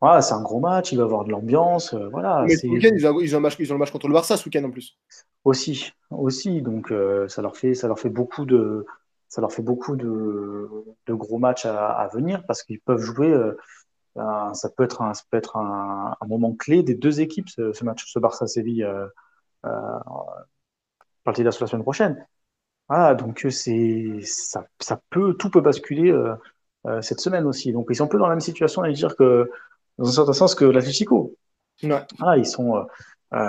[0.00, 1.94] Voilà, c'est un gros match, il va y avoir de l'ambiance.
[1.94, 4.14] Euh, voilà, Mais ce week-end, ils, ils, ont match, ils ont le match contre le
[4.14, 4.98] Barça ce week-end en plus.
[5.44, 6.60] Aussi, aussi.
[6.60, 8.84] Donc, euh, ça, leur fait, ça leur fait beaucoup de,
[9.28, 10.68] ça leur fait beaucoup de,
[11.06, 13.30] de gros matchs à, à venir parce qu'ils peuvent jouer.
[13.30, 13.56] Euh,
[14.16, 17.72] ça peut être un, ça peut être un, un, moment clé des deux équipes, ce,
[17.72, 19.06] ce match, ce Barça-Séville, euh,
[19.66, 19.98] euh,
[21.26, 22.26] la semaine prochaine.
[22.88, 26.34] Voilà, donc euh, c'est ça, ça peut tout peut basculer euh,
[26.86, 27.72] euh, cette semaine aussi.
[27.72, 29.50] Donc ils sont un peu dans la même situation à dire que
[29.98, 31.34] dans un certain sens que l'Atlético.
[31.82, 32.06] Ouais.
[32.20, 32.86] Ah, ils sont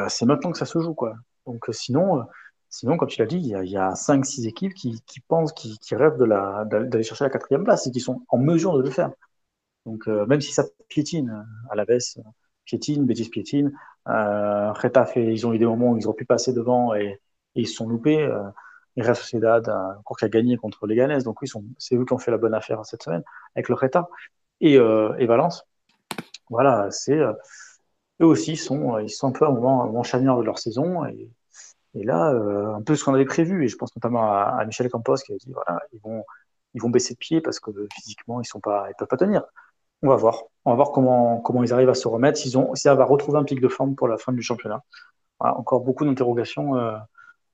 [0.09, 1.15] c'est maintenant que ça se joue quoi.
[1.45, 2.25] Donc sinon
[2.69, 5.53] sinon comme tu l'as dit, il y a, a 5 6 équipes qui, qui pensent
[5.53, 8.75] qui, qui rêvent de la d'aller chercher la quatrième place et qui sont en mesure
[8.77, 9.11] de le faire.
[9.87, 12.19] Donc même si ça piétine à la baisse
[12.67, 13.71] piétine, Betis piétine,
[14.07, 17.19] euh, Retafe, ils ont eu des moments où ils auraient pu passer devant et,
[17.55, 18.21] ils se sont loupés.
[18.21, 18.43] Euh,
[18.97, 21.21] et Real Sociedad a encore qu'à gagner contre les Ganes.
[21.23, 23.23] Donc oui, c'est eux qui ont fait la bonne affaire cette semaine
[23.55, 24.09] avec le Reta
[24.61, 25.65] et, euh, et Valence.
[26.49, 27.33] Voilà, c'est euh,
[28.21, 31.05] eux aussi sont ils sont un peu à un moment, moment charnière de leur saison
[31.05, 31.31] et,
[31.93, 35.15] là euh, un peu ce qu'on avait prévu et je pense notamment à, Michel Campos
[35.15, 36.23] qui a dit voilà ils vont
[36.75, 38.61] ils vont baisser de pied parce que physiquement ils ils
[38.97, 39.43] peuvent pas tenir.
[40.03, 43.39] On va voir, comment ils arrivent à se remettre s'ils ont si ça va retrouver
[43.39, 44.83] un pic de forme pour la fin du championnat.
[45.39, 46.75] Encore beaucoup d'interrogations.
[46.77, 46.97] Euh,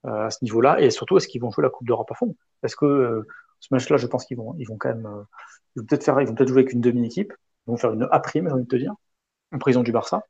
[0.05, 2.35] euh, à ce niveau-là Et surtout, est-ce qu'ils vont jouer la Coupe d'Europe à fond?
[2.61, 3.27] Parce que euh,
[3.59, 5.25] ce match-là, je pense qu'ils vont, ils quand même,
[5.75, 6.03] peut-être
[6.47, 7.33] jouer avec une demi-équipe.
[7.67, 8.93] Ils vont faire une A prime, j'ai envie de te dire,
[9.53, 10.23] en prison du Barça.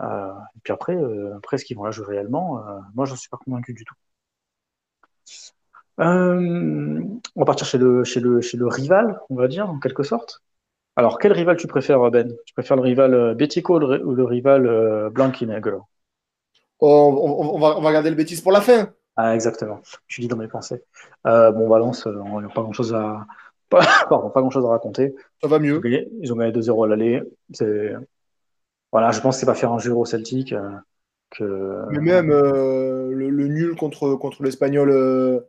[0.00, 0.96] Et puis après,
[1.36, 2.62] après, est-ce qu'ils vont la jouer réellement?
[2.94, 3.94] Moi, j'en suis pas convaincu du tout.
[5.98, 10.42] on va partir chez le rival, on va dire, en quelque sorte.
[10.96, 12.34] Alors, quel rival tu préfères, Ben?
[12.44, 15.82] Tu préfères le rival Bético ou le, rival Blanquinegro?
[16.80, 18.92] On, on, va, on va garder le bêtise pour la fin.
[19.16, 19.80] Ah, exactement.
[20.06, 20.82] Je lis dans mes pensées.
[21.26, 23.26] Euh, bon, Valence, euh, on n'a pas grand chose à.
[24.08, 25.14] Pardon, pas grand chose à raconter.
[25.40, 25.80] Ça va mieux.
[26.20, 27.22] Ils ont gagné, 2-0 à l'aller.
[28.90, 30.52] Voilà, je pense que c'est pas faire un jeu au Celtic.
[30.52, 30.70] Euh,
[31.30, 31.86] que...
[31.90, 35.42] Mais même euh, le, le, nul contre, contre l'Espagnol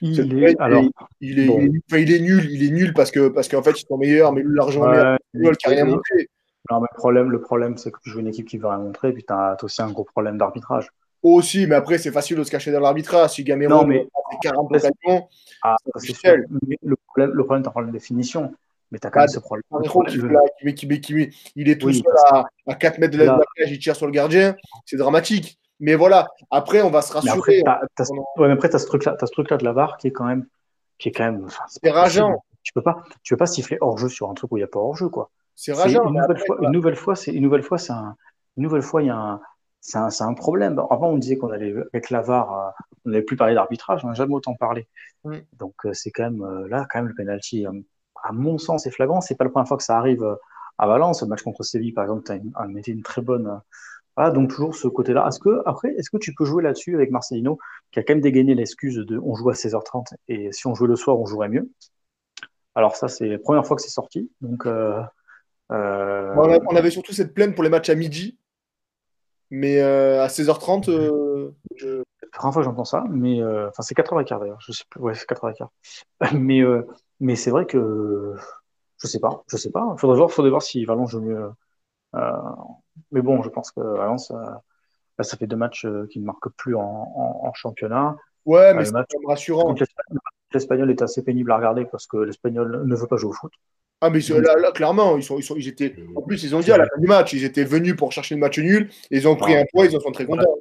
[0.00, 0.84] Il est, alors,
[1.20, 1.46] il, est,
[1.92, 4.42] il, est, nul, il est nul parce que parce qu'en fait ils sont meilleurs, mais
[4.44, 6.28] l'argent ouais, meilleur, qui a rien montré.
[6.70, 8.78] Non, mais le problème, le problème c'est que tu joues une équipe qui veut rien
[8.78, 10.88] montrer, puis tu as, aussi un gros problème d'arbitrage.
[11.22, 13.30] Aussi, mais après c'est facile de se cacher dans l'arbitrage.
[13.30, 15.28] Si Gamero non, mais, a 40 occasions,
[15.62, 16.36] ah, c'est
[16.82, 18.52] le problème, le problème, as un problème de définition.
[18.90, 19.64] Mais tu as quand même ce problème.
[21.56, 24.12] il est tout seul à, à, 4 mètres de la cage, il tire sur le
[24.12, 24.56] gardien.
[24.86, 25.58] C'est dramatique.
[25.80, 27.62] Mais voilà, après, on va se rassurer.
[27.64, 30.24] Mais après, tu ouais, après, as ce truc-là truc de la VAR qui est quand
[30.24, 30.46] même.
[30.98, 32.42] Qui est quand même c'est rageant.
[32.64, 34.64] Tu peux pas, tu peux pas siffler hors jeu sur un truc où il n'y
[34.64, 35.30] a pas hors jeu, quoi.
[35.54, 36.08] C'est rageant.
[36.08, 38.16] Une, nouvelle fois, une nouvelle fois, c'est une nouvelle fois, c'est un,
[38.56, 39.40] une nouvelle fois, il y a un,
[39.80, 40.80] c'est un, un, problème.
[40.90, 42.70] Avant, on disait qu'on allait avec la VAR, euh,
[43.06, 44.88] on n'avait plus parlé d'arbitrage, on n'a jamais autant parlé.
[45.52, 48.90] Donc euh, c'est quand même euh, là, quand même le penalty, à mon sens, est
[48.90, 49.20] flagrant.
[49.20, 50.24] C'est pas la première fois que ça arrive
[50.78, 51.22] à Valence.
[51.22, 53.60] Le match contre Séville, par exemple, tu as une, une très bonne
[54.30, 55.26] donc toujours ce côté-là.
[55.28, 57.58] Est-ce que, après, est-ce que tu peux jouer là-dessus avec Marcelino,
[57.92, 60.88] qui a quand même dégainé l'excuse de on joue à 16h30 et si on jouait
[60.88, 61.70] le soir, on jouerait mieux?
[62.74, 64.30] Alors ça, c'est la première fois que c'est sorti.
[64.40, 65.00] Donc, euh,
[65.72, 68.38] euh, on, avait surtout cette plainte pour les matchs à midi,
[69.50, 70.86] mais euh, à 16h30,
[71.76, 72.02] je...
[72.20, 75.00] C'est la première fois que j'entends ça, mais enfin c'est 4h15 d'ailleurs, je sais plus,
[75.00, 75.68] ouais c'est 4h15.
[76.38, 76.62] mais
[77.20, 78.34] mais c'est vrai que
[79.02, 79.94] je sais pas, je sais pas.
[79.96, 81.50] Faudrait voir, faudrait voir si Valence joue mieux
[83.12, 86.50] mais bon, je pense que Valence, euh, ça fait deux matchs euh, qui ne marquent
[86.56, 88.16] plus en, championnat.
[88.44, 88.94] Ouais, mais c'est
[89.26, 89.74] rassurant.
[90.52, 93.52] L'Espagnol est assez pénible à regarder parce que l'Espagnol ne veut pas jouer au foot.
[94.00, 95.94] Ah, mais là, clairement, ils, sont, ils, sont, ils étaient.
[96.14, 98.36] En plus, ils ont dit à la fin du match, ils étaient venus pour chercher
[98.36, 100.58] le match nul, ils ont pris un point, ils en sont très contents.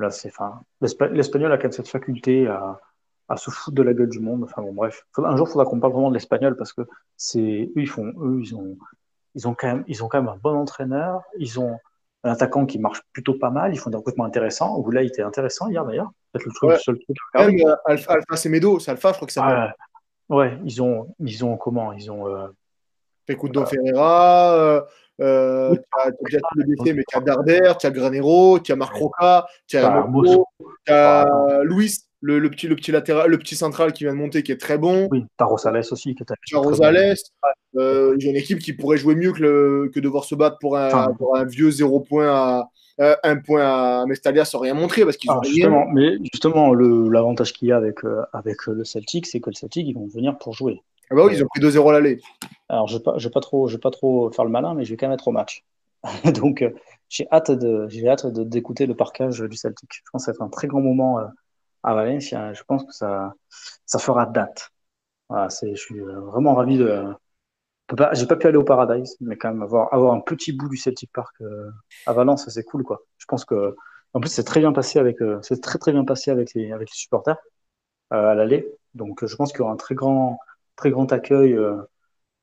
[0.00, 0.60] Là, c'est fin.
[0.80, 2.80] L'Espagnol a quand même cette faculté à,
[3.28, 4.44] à, se foutre de la gueule du monde.
[4.44, 5.06] Enfin bon, bref.
[5.16, 6.82] Un jour, il faudra qu'on parle vraiment de l'Espagnol parce que
[7.16, 8.76] c'est eux, ils font, eux, ils ont,
[9.38, 11.22] ils ont quand même, ils ont quand même un bon entraîneur.
[11.38, 11.78] Ils ont
[12.24, 13.72] un attaquant qui marche plutôt pas mal.
[13.72, 14.80] Ils font des recrutements intéressants.
[14.82, 16.10] Vous là, il était intéressant hier d'ailleurs.
[16.32, 17.16] Peut-être le, truc, seul truc.
[17.34, 19.72] Même euh, Alpha, Alpha Semedo, c'est Alpha, je crois que ça.
[20.28, 21.92] ouais, ils ont, ils ont comment?
[21.92, 22.26] Ils ont.
[22.26, 22.48] Euh,
[23.26, 24.54] Ferreira.
[24.54, 24.82] Euh,
[25.20, 28.72] euh, tu as, déjà tous les blessés, mais tu as Darder, tu as Granero, tu
[28.72, 30.04] as Marc Roca, tu as,
[30.84, 34.18] tu as Luis le, le, petit, le, petit latéral, le petit central qui vient de
[34.18, 35.08] monter, qui est très bon.
[35.10, 36.14] Oui, t'as Rosales aussi.
[36.14, 37.14] Qui est Rosales.
[37.76, 40.76] Euh, j'ai une équipe qui pourrait jouer mieux que, le, que devoir se battre pour
[40.76, 42.70] un, pour un vieux 0 point à.
[43.00, 47.52] Euh, un point à Mestalia sans rien montrer parce qu'ils ah, justement, Mais justement, l'avantage
[47.52, 50.36] qu'il y a avec, euh, avec le Celtic, c'est que le Celtic, ils vont venir
[50.36, 50.82] pour jouer.
[51.08, 52.20] Ah bah oui, ils ont pris 2-0 à l'aller.
[52.68, 55.06] Alors, je ne vais, pas trop, pas trop faire le malin, mais je vais quand
[55.06, 55.64] même être au match.
[56.34, 56.68] Donc,
[57.08, 59.88] j'ai hâte d'écouter le parquage du Celtic.
[59.92, 61.20] Je pense que ça va être un très grand moment
[61.82, 63.34] à Valencia, je pense que ça,
[63.86, 64.70] ça fera date.
[65.28, 67.04] Voilà, je suis euh, vraiment ravi de.
[68.12, 70.76] J'ai pas pu aller au Paradise, mais quand même avoir, avoir un petit bout du
[70.76, 71.70] Celtic Park euh,
[72.06, 73.00] à Valence, c'est cool quoi.
[73.16, 73.74] Je pense que
[74.12, 76.72] en plus c'est très bien passé avec, euh, c'est très très bien passé avec les
[76.72, 77.38] avec les supporters
[78.10, 78.66] à l'aller.
[78.94, 80.38] Donc je pense qu'il y aura un très grand
[80.76, 81.58] très grand accueil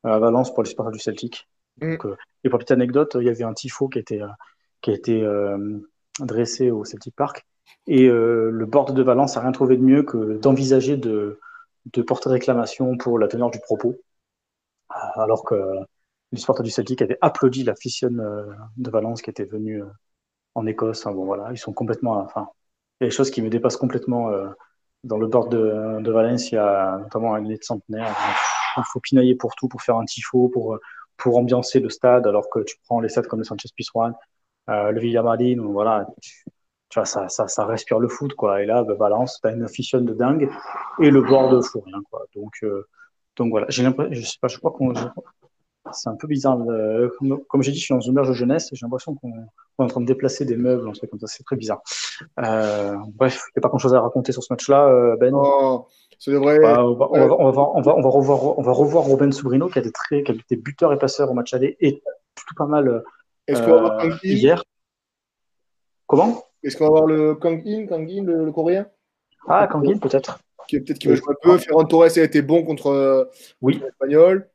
[0.04, 1.48] à Valence pour les supporters du Celtic.
[1.82, 1.98] Mm.
[1.98, 4.22] Donc, et pour petite anecdote, il y avait un tifo qui était
[4.82, 5.28] qui a été
[6.20, 7.46] dressé au Celtic Park
[7.88, 11.40] et euh, le board de Valence n'a rien trouvé de mieux que d'envisager de,
[12.08, 13.96] porter réclamation pour la teneur du propos,
[14.92, 15.56] euh, alors que
[16.32, 18.46] les supporters du Celtic avaient applaudi la fission euh,
[18.78, 19.84] de Valence qui était venue
[20.56, 21.06] en Écosse.
[21.06, 22.18] bon, voilà, ils sont complètement.
[22.18, 22.48] Enfin,
[23.00, 24.32] il y a des choses qui me dépassent complètement.
[25.04, 28.16] dans le board de, Valence, il y a notamment un de centenaire.
[28.78, 30.78] Il faut pinailler pour tout, pour faire un tifo, pour,
[31.18, 34.14] pour ambiancer le stade, alors que tu prends les stades comme le Sanchez Pizjuan,
[34.70, 36.08] euh, le Villamarín, voilà,
[37.04, 38.62] ça, ça, ça, respire le foot, quoi.
[38.62, 40.50] Et là, bah, Valence, t'as une aficionne de dingue
[41.02, 42.26] et le bord de fou rien, quoi.
[42.36, 42.88] Donc, euh,
[43.36, 43.66] donc voilà.
[43.70, 44.94] J'ai l'impression, je sais pas, je crois qu'on,
[45.92, 46.58] c'est un peu bizarre.
[47.50, 49.88] comme, j'ai dit, je suis dans une berge de jeunesse j'ai l'impression qu'on est en
[49.88, 51.28] train de déplacer des meubles, un truc comme ça.
[51.28, 51.82] C'est très bizarre.
[52.40, 55.34] Euh, bref, il n'y a pas grand chose à raconter sur ce match-là, euh, Ben.
[55.36, 55.88] Oh,
[56.28, 56.60] devrait...
[56.60, 59.04] Bah, on, va, on, va, on, va, on, va, on, va, revoir, on va revoir
[59.04, 61.78] Robin Sobrino qui a, été très, qui a été buteur et passeur au match aller
[61.82, 62.02] et
[62.36, 63.04] tout pas mal
[63.50, 64.64] euh, hier.
[66.08, 66.44] Comment?
[66.66, 68.88] Est-ce qu'on va voir le Kangin, Kangin le, coréen?
[69.48, 70.40] Ah, Kangin, peut-être.
[70.70, 71.58] Peut-être qu'il va jouer un peu.
[71.60, 73.24] Ferran Torres a été bon contre, euh,
[73.62, 73.80] oui.
[73.84, 74.50] l'Espagnol.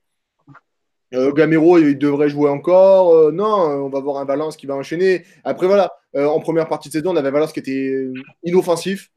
[1.14, 3.14] Euh, Gamero, il devrait jouer encore.
[3.14, 5.24] Euh, non, on va voir un Valence qui va enchaîner.
[5.44, 8.08] Après, voilà, en première partie de saison, on avait Valence qui était
[8.42, 9.12] inoffensif,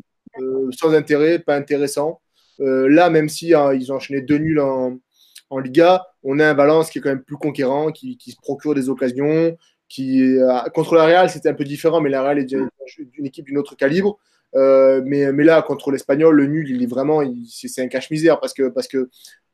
[0.71, 2.21] sans intérêt, pas intéressant.
[2.59, 4.99] là, même si hein, ils ont enchaîné deux nuls en,
[5.59, 8.73] Liga, on a un Valence qui est quand même plus conquérant, qui, qui se procure
[8.73, 9.55] des occasions,
[9.93, 13.45] qui euh, contre la Real c'était un peu différent, mais la Real est une équipe
[13.45, 14.17] d'une autre calibre.
[14.55, 18.53] Euh, mais, mais là, contre l'Espagnol, le nul, il est vraiment, c'est un cache-misère parce
[18.53, 19.09] que, parce, que,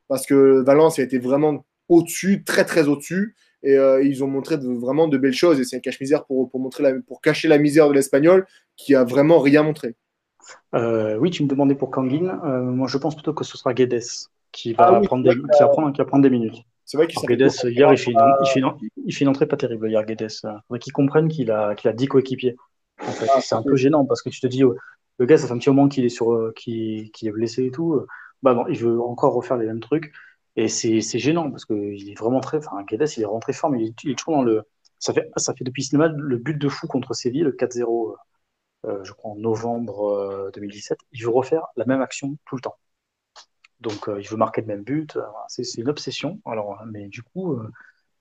[0.08, 3.34] parce que Valence a été vraiment au-dessus, très très au-dessus.
[3.62, 5.60] Et euh, ils ont montré vraiment de belles choses.
[5.60, 8.94] Et c'est un cache-misère pour, pour, montrer la, pour cacher la misère de l'Espagnol qui
[8.94, 9.94] a vraiment rien montré.
[10.72, 12.40] oui, tu me demandais pour Kangin.
[12.62, 14.02] moi, je pense plutôt que ce sera Guedes
[14.52, 16.64] qui va, ah prendre, des, qui va, prendre, qui va prendre des minutes.
[16.90, 18.72] C'est vrai qu'il Guedes, hier, il fait, une, il, fait une,
[19.06, 20.26] il fait, une, entrée pas terrible, hier, Guedes.
[20.42, 22.56] Il faudrait qu'il comprenne qu'il a, qu'il a 10 coéquipiers.
[23.00, 23.28] En fait.
[23.32, 24.62] Ah, c'est un peu gênant parce que tu te dis,
[25.18, 27.70] le gars, ça fait un petit moment qu'il est, sur, qu'il, qu'il est blessé et
[27.70, 28.04] tout.
[28.42, 30.12] Bah, bon, il veut encore refaire les mêmes trucs.
[30.56, 32.56] Et c'est, c'est gênant parce qu'il est vraiment très.
[32.56, 34.64] Enfin, Guedes, il est rentré fort, mais il, il est toujours dans le.
[34.98, 38.16] Ça fait, ça fait depuis cinéma le but de fou contre Séville, le 4-0,
[38.86, 40.98] euh, je crois en novembre 2017.
[40.98, 42.74] Euh, il veut refaire la même action tout le temps.
[43.80, 45.18] Donc, euh, il veut marquer le même but.
[45.48, 46.40] C'est, c'est une obsession.
[46.44, 47.58] Alors, mais du coup,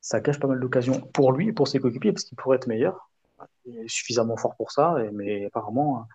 [0.02, 2.68] ça cache pas mal d'occasions pour lui et pour ses coéquipiers parce qu'il pourrait être
[2.68, 3.10] meilleur.
[3.66, 6.08] Il est suffisamment fort pour ça, et, mais apparemment.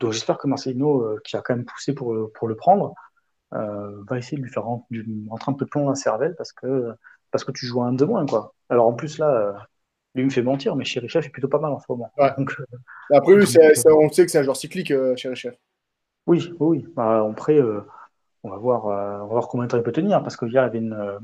[0.00, 2.94] donc, j'espère que Marcelino, qui a quand même poussé pour, pour le prendre,
[3.54, 4.86] euh, va essayer de lui faire rentrer,
[5.46, 6.92] un peu de plomb dans la cervelle parce que,
[7.30, 8.24] parce que tu joues un de moins.
[8.26, 8.54] Quoi.
[8.68, 9.52] Alors en plus, là, euh,
[10.14, 12.12] lui me fait mentir, mais Cherichev est plutôt pas mal en ce moment.
[12.38, 13.46] Donc, euh, Après, lui, on
[14.10, 15.56] sait que c'est un joueur cyclique, euh, Cherichev.
[16.26, 16.86] Oui, oui.
[16.94, 17.58] Bah, après,
[18.42, 21.18] on, va voir, voir combien de temps il peut tenir parce qu'il y avait une.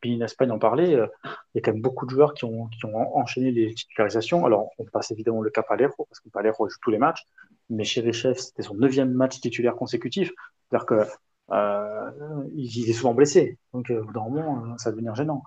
[0.00, 2.68] Puis Espagne en parlait, il y a quand même beaucoup de joueurs qui ont,
[3.14, 4.44] enchaîné les titularisations.
[4.46, 7.24] Alors, on passe évidemment le cas Palero parce que Palero joue tous les matchs,
[7.70, 10.32] mais Cherichev, c'était son neuvième match titulaire consécutif.
[10.68, 11.06] C'est-à-dire que
[11.52, 12.10] euh,
[12.56, 13.58] est souvent blessé.
[13.72, 15.42] Donc, euh, au bout d'un moment, euh, ça va devenir gênant.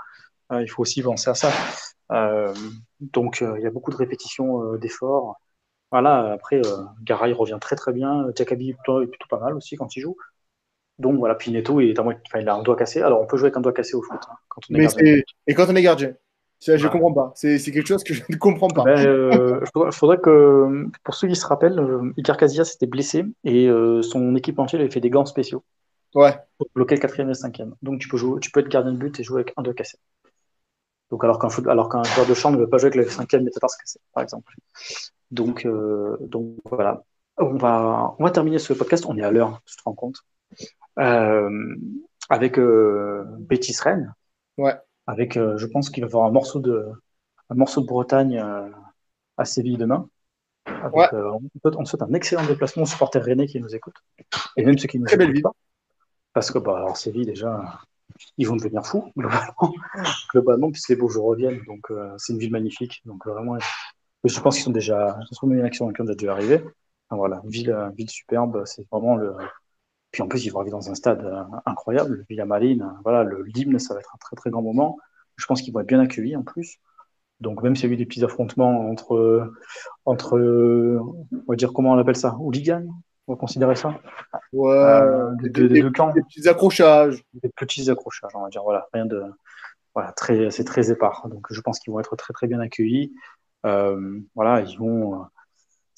[0.52, 1.52] il faut aussi penser à ça.
[3.00, 5.40] donc, il y a beaucoup de répétitions d'efforts.
[5.92, 6.62] Voilà, après,
[7.04, 8.28] Garay revient très très bien.
[8.36, 10.18] Jackaby est plutôt, pas mal aussi quand il joue.
[11.00, 13.02] Donc voilà, Pinetto, il, il a un doigt cassé.
[13.02, 15.24] Alors on peut jouer avec un doigt cassé au foot hein, quand on est Mais
[15.48, 16.14] Et quand on est gardien
[16.62, 17.32] je ne comprends pas.
[17.36, 18.84] C'est quelque chose que je ne comprends pas.
[18.84, 21.82] Ben, il faudrait, que, pour ceux qui se rappellent,
[22.18, 23.70] Icar Casillas s'était blessé et
[24.02, 25.64] son équipe entière avait fait des gants spéciaux.
[26.16, 26.36] Ouais.
[26.58, 27.76] Pour bloquer le quatrième et le cinquième.
[27.82, 29.74] Donc tu peux, jouer, tu peux être gardien de but et jouer avec un deux
[29.74, 29.98] cassé.
[31.12, 34.00] Donc alors qu'un joueur de champ ne veut pas jouer avec le cinquième métatarse cassé,
[34.14, 34.54] par exemple.
[35.32, 37.04] Donc, euh, donc voilà.
[37.38, 39.06] On va, on va terminer ce podcast.
[39.08, 40.18] On est à l'heure, tu te rends compte.
[41.00, 41.76] Euh,
[42.30, 44.14] avec euh, Bétis Rennes.
[44.58, 44.76] Ouais.
[45.08, 46.88] Avec, euh, je pense qu'il va y avoir un morceau de,
[47.50, 48.44] un morceau de Bretagne
[49.38, 50.08] à Séville demain.
[50.94, 51.08] ouais.
[51.64, 54.02] on, souhaite un excellent déplacement aux supporters rennais qui nous écoutent.
[54.58, 55.42] Et même ceux qui nous Très belle vie.
[56.34, 57.80] Parce que, bah, alors, Séville, déjà,
[58.38, 59.74] ils vont devenir fous, globalement,
[60.32, 61.62] globalement puisque les beaux jours reviennent.
[61.66, 63.02] Donc, euh, c'est une ville magnifique.
[63.06, 63.58] Donc, vraiment,
[64.24, 66.64] je pense qu'ils sont déjà, ce sont une action qui ont déjà arrivé.
[67.10, 69.36] voilà, ville, ville superbe, c'est vraiment le.
[70.12, 72.92] Puis en plus, ils vont arriver dans un stade euh, incroyable, le Villa Marine.
[73.04, 74.98] Voilà, le l'hymne, ça va être un très très grand moment.
[75.36, 76.80] Je pense qu'ils vont être bien accueillis en plus.
[77.40, 79.54] Donc même s'il y a eu des petits affrontements entre,
[80.06, 82.86] entre, on va dire comment on appelle ça, hooligans,
[83.30, 84.00] on va considérer ça?
[84.54, 87.24] Ouais, euh, des, petits accrochages.
[87.34, 88.64] Des petits accrochages, on va dire.
[88.64, 89.24] Voilà, rien de.
[89.94, 91.28] Voilà, très, c'est très épars.
[91.30, 93.14] Donc, je pense qu'ils vont être très, très bien accueillis.
[93.66, 95.26] Euh, voilà, ils vont.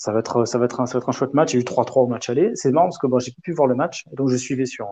[0.01, 1.53] Ça va, être, ça, va être un, ça va être un chouette match.
[1.53, 2.51] Il y a eu 3-3 au match aller.
[2.55, 4.87] C'est marrant parce que bon, j'ai pu voir le match, donc je suivais sur,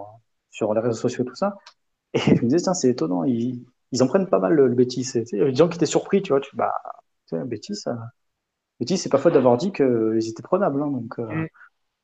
[0.52, 1.56] sur les réseaux sociaux et tout ça.
[2.14, 4.76] Et je me disais, tiens, c'est étonnant, ils, ils en prennent pas mal le, le
[4.76, 5.10] Bétis.
[5.32, 6.42] Il y a des gens qui étaient surpris, tu vois.
[6.42, 6.74] Tu, bah,
[7.26, 7.74] sais, Bétis,
[8.80, 10.82] Bétis, c'est pas faute d'avoir dit qu'ils étaient prenables.
[10.84, 11.48] Hein, donc, euh, mm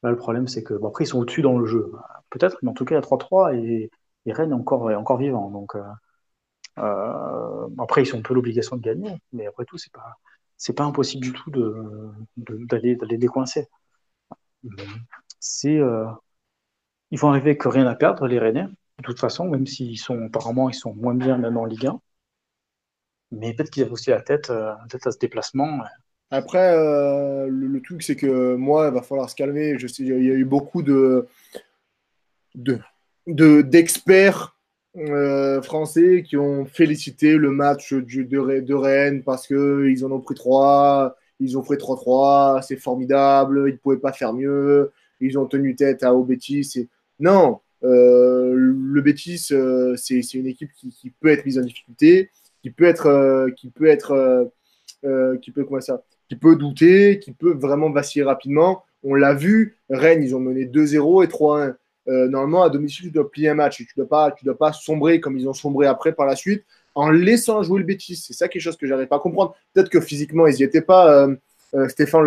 [0.03, 1.91] le problème, c'est que, bon, après, ils sont au-dessus dans le jeu.
[2.29, 3.89] Peut-être, mais en tout cas, il y a 3-3 et,
[4.27, 5.49] Rennes est encore, est encore vivant.
[5.49, 5.81] Donc, euh,
[6.79, 10.17] euh, après, ils ont un peu l'obligation de gagner, mais après tout, c'est pas,
[10.57, 11.51] c'est pas impossible du tout
[12.37, 13.67] d'aller, de, décoincer.
[15.39, 16.05] C'est, euh,
[17.11, 20.25] ils vont arriver que rien à perdre, les Rennais, de toute façon, même s'ils sont,
[20.25, 22.01] apparemment, ils sont moins bien même en Ligue 1.
[23.31, 24.51] Mais peut-être qu'ils avaient aussi la tête,
[24.89, 25.81] tête à ce déplacement.
[26.31, 29.77] Après, euh, le, truc, c'est que moi, il va falloir se calmer.
[29.77, 31.27] Je sais, il y a eu beaucoup de,
[33.25, 34.54] d'experts
[34.97, 41.17] euh, français qui ont félicité le match de, Rennes parce qu'ils en ont pris trois,
[41.39, 45.75] ils ont fait 3-3, c'est formidable, ils ne pouvaient pas faire mieux, ils ont tenu
[45.75, 46.25] tête à, au.
[47.19, 49.51] Non, euh, le Bétis,
[49.97, 52.29] c'est, une équipe qui, qui, peut être mise en difficulté,
[52.61, 54.49] qui peut être, qui peut être,
[55.41, 58.83] qui peut comment ça, qui peut douter, qui peut vraiment vaciller rapidement.
[59.03, 61.75] On l'a vu, Rennes, ils ont mené 2-0 et 3-1.
[62.07, 63.77] Euh, normalement, à domicile, tu dois plier un match.
[63.77, 66.35] Tu ne dois, pas, tu dois pas sombrer comme ils ont sombré après par la
[66.35, 68.15] suite en laissant jouer le Betis.
[68.15, 69.55] C'est ça quelque chose que j'arrive pas à comprendre.
[69.73, 71.11] Peut-être que physiquement, ils n'y étaient pas.
[71.11, 71.35] Euh,
[71.73, 72.23] euh, Stéphane,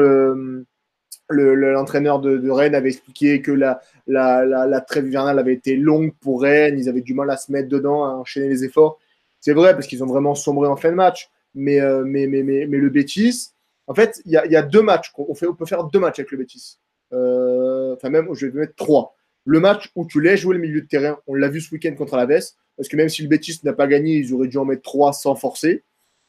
[1.30, 6.12] le, l'entraîneur de, Rennes, avait expliqué que la, la, la, trêve hivernale avait été longue
[6.20, 6.78] pour Rennes.
[6.78, 8.98] Ils avaient du mal à se mettre dedans, à enchaîner les efforts.
[9.40, 11.30] C'est vrai, parce qu'ils ont vraiment sombré en fin de match.
[11.54, 13.52] Mais, mais, mais, mais, mais le Betis,
[13.88, 15.12] en fait, il y, a, deux matchs.
[15.16, 16.78] On, fait, on peut faire deux matchs avec le Betis.
[17.14, 19.16] Euh, enfin, même, je vais mettre trois.
[19.48, 21.94] Le match où tu laisses jouer le milieu de terrain, on l'a vu ce week-end
[21.94, 24.58] contre la Veste, parce que même si le Betis n'a pas gagné, ils auraient dû
[24.58, 25.84] en mettre trois sans forcer.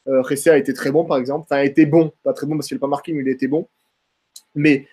[0.08, 1.44] Euh, a été très bon, par exemple.
[1.44, 3.32] Enfin, a été bon, pas très bon parce qu'il n'a pas marqué, mais il a
[3.32, 3.68] été bon.
[4.54, 4.86] Mais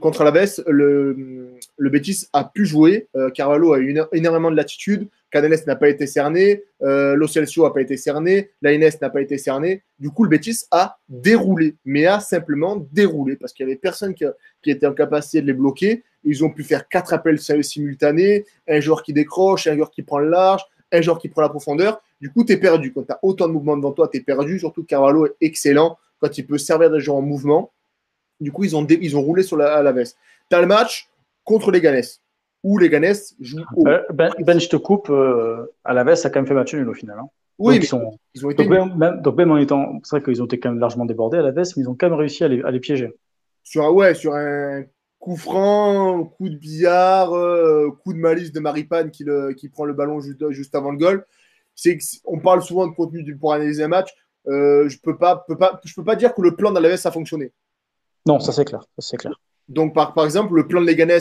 [0.00, 3.08] contre Alaves, le, le Betis a pu jouer.
[3.14, 5.08] Euh, Carvalho a eu énormément de latitude.
[5.30, 6.64] Canales n'a pas été cerné.
[6.82, 8.50] Euh, n'a pas été cerné.
[8.60, 9.82] Lainez n'a pas été cerné.
[9.98, 14.14] Du coup, le Betis a déroulé, mais a simplement déroulé parce qu'il n'y avait personne
[14.14, 14.24] qui,
[14.66, 16.04] était en capacité de les bloquer.
[16.24, 20.18] Ils ont pu faire quatre appels simultanés un joueur qui décroche, un joueur qui prend
[20.18, 20.62] le large,
[20.92, 22.00] un joueur qui prend la profondeur.
[22.20, 22.92] Du coup, tu es perdu.
[22.92, 24.58] Quand tu as autant de mouvements devant toi, tu es perdu.
[24.58, 27.72] Surtout que Carvalho est excellent quand il peut servir des joueurs en mouvement.
[28.40, 30.16] Du coup, ils ont, ils ont roulé sur la, à la veste.
[30.50, 31.10] Tu as le match
[31.44, 32.02] contre les Ganes,
[32.62, 33.86] où les Ganes jouent haut.
[33.88, 36.54] Euh, ben, ben, je te coupe, euh, à la veste, ça a quand même fait
[36.54, 37.18] match nul au final.
[37.18, 37.28] Hein.
[37.58, 38.18] Oui, donc, ils, sont...
[38.34, 38.64] ils, ont été.
[38.64, 40.00] Donc, même, donc, même, en étant.
[40.04, 41.94] C'est vrai qu'ils ont été quand même largement débordés à la veste, mais ils ont
[41.94, 43.12] quand même réussi à les, à les piéger.
[43.62, 44.84] Sur un, ouais, sur un
[45.22, 49.84] coup franc, coup de billard, euh, coup de malice de Maripane qui, le, qui prend
[49.84, 51.24] le ballon juste, juste avant le goal.
[51.76, 54.10] C'est on parle souvent de contenu pour analyser un match.
[54.48, 57.12] Euh, je peux pas, peux pas, je peux pas dire que le plan d'Alaves a
[57.12, 57.52] fonctionné.
[58.26, 59.40] Non, ça c'est clair, c'est clair.
[59.68, 61.18] Donc par, par exemple, le plan de Leganés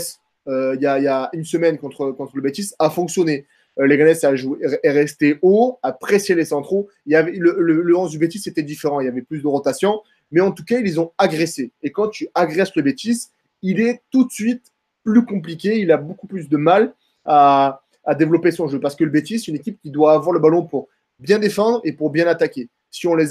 [0.48, 3.46] euh, il y, y, a une semaine contre, contre le Betis a fonctionné.
[3.78, 6.90] Leganés a joué, est resté haut, a pressé les centraux.
[7.06, 9.44] Il y avait, le, le, le 11 du Betis était différent, il y avait plus
[9.44, 11.72] de rotation, mais en tout cas, ils les ont agressés.
[11.84, 13.30] Et quand tu agresses le Betis,
[13.62, 14.72] il est tout de suite
[15.04, 16.94] plus compliqué, il a beaucoup plus de mal
[17.26, 17.82] à,
[18.18, 20.66] développer son jeu parce que le Betis, c'est une équipe qui doit avoir le ballon
[20.66, 20.90] pour
[21.20, 22.68] bien défendre et pour bien attaquer.
[22.90, 23.28] Si, on les,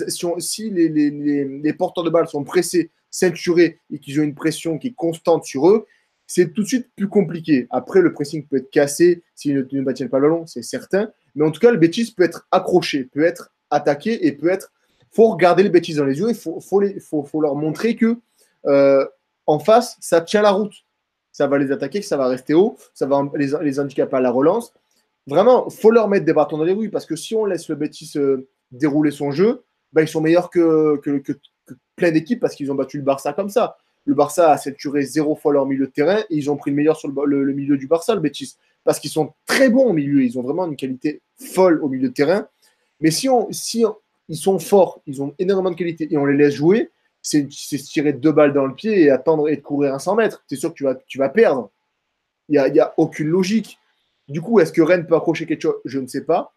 [0.70, 5.44] les, porteurs de balles sont pressés, ceinturés et qu'ils ont une pression qui est constante
[5.44, 5.86] sur eux,
[6.26, 7.66] c'est tout de suite plus compliqué.
[7.70, 11.10] Après, le pressing peut être cassé s'ils ne, ne batiennent pas le ballon, c'est certain.
[11.34, 14.72] Mais en tout cas, le Betis peut être accroché, peut être attaqué et peut être.
[15.10, 18.18] faut regarder le Betis dans les yeux, il les, faut, faut leur montrer que
[18.66, 19.04] euh,
[19.50, 20.72] en face, ça tient la route.
[21.32, 24.30] Ça va les attaquer, ça va rester haut, ça va les, les handicaper à la
[24.30, 24.72] relance.
[25.26, 27.76] Vraiment, faut leur mettre des bâtons dans les roues parce que si on laisse le
[27.76, 31.32] Betis euh, dérouler son jeu, bah, ils sont meilleurs que, que, que,
[31.96, 33.76] plein d'équipes parce qu'ils ont battu le Barça comme ça.
[34.06, 36.76] Le Barça a saturé zéro fois leur milieu de terrain et ils ont pris le
[36.76, 40.22] meilleur sur le milieu du Barça, le Betis, parce qu'ils sont très bons au milieu.
[40.22, 42.48] Ils ont vraiment une qualité folle au milieu de terrain.
[43.00, 43.96] Mais si, on, si on,
[44.28, 46.90] ils sont forts, ils ont énormément de qualité et on les laisse jouer,
[47.22, 50.16] c'est se tirer deux balles dans le pied et attendre et de courir un 100
[50.16, 50.42] mètres.
[50.48, 51.70] C'est sûr que tu vas, tu vas perdre.
[52.48, 53.78] Il n'y a, y a aucune logique.
[54.28, 55.80] Du coup, est-ce que Rennes peut accrocher quelque chose?
[55.84, 56.54] Je ne sais pas.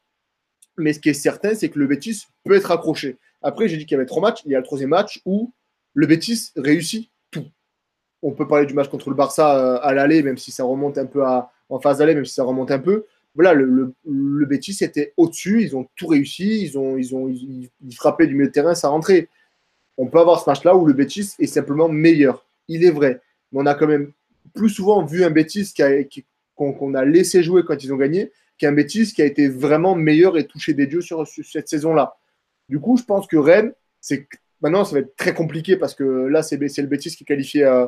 [0.78, 3.18] Mais ce qui est certain, c'est que le Betis peut être accroché.
[3.42, 4.42] Après, j'ai dit qu'il y avait trois matchs.
[4.46, 5.52] Il y a le troisième match où
[5.94, 7.46] le Betis réussit tout.
[8.22, 11.06] On peut parler du match contre le Barça à l'aller, même si ça remonte un
[11.06, 13.06] peu à, en phase d'aller, même si ça remonte un peu.
[13.36, 15.62] Voilà, le, le, le Betis était au-dessus.
[15.62, 16.62] Ils ont tout réussi.
[16.64, 19.30] Ils, ont, ils, ont, ils frappaient du milieu de terrain, ça rentrait
[19.98, 22.46] on peut avoir ce match-là où le Betis est simplement meilleur.
[22.68, 23.22] Il est vrai.
[23.52, 24.12] Mais on a quand même
[24.54, 25.74] plus souvent vu un Betis
[26.56, 29.96] qu'on qu a laissé jouer quand ils ont gagné qu'un Betis qui a été vraiment
[29.96, 32.16] meilleur et touché des dieux sur, cette saison-là.
[32.70, 34.28] Du coup, je pense que Rennes, c'est
[34.62, 37.64] maintenant, ça va être très compliqué parce que là, c'est le Betis qui est qualifié
[37.64, 37.88] euh,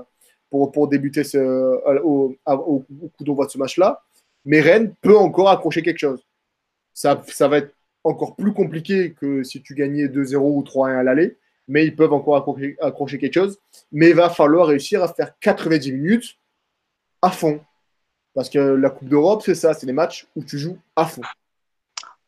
[0.50, 4.04] pour, débuter euh, au, au, au, coup d'envoi de ce match-là.
[4.46, 6.26] Mais Rennes peut encore accrocher quelque chose.
[6.94, 11.04] Ça, ça va être encore plus compliqué que si tu gagnais 2-0 ou 3-1 à
[11.04, 11.38] l'aller
[11.68, 12.38] mais ils peuvent encore
[12.82, 13.60] accrocher, quelque chose.
[13.92, 16.38] Mais il va falloir réussir à faire 90 minutes
[17.22, 17.60] à fond.
[18.34, 21.22] Parce que la Coupe d'Europe, c'est ça, c'est les matchs où tu joues à fond.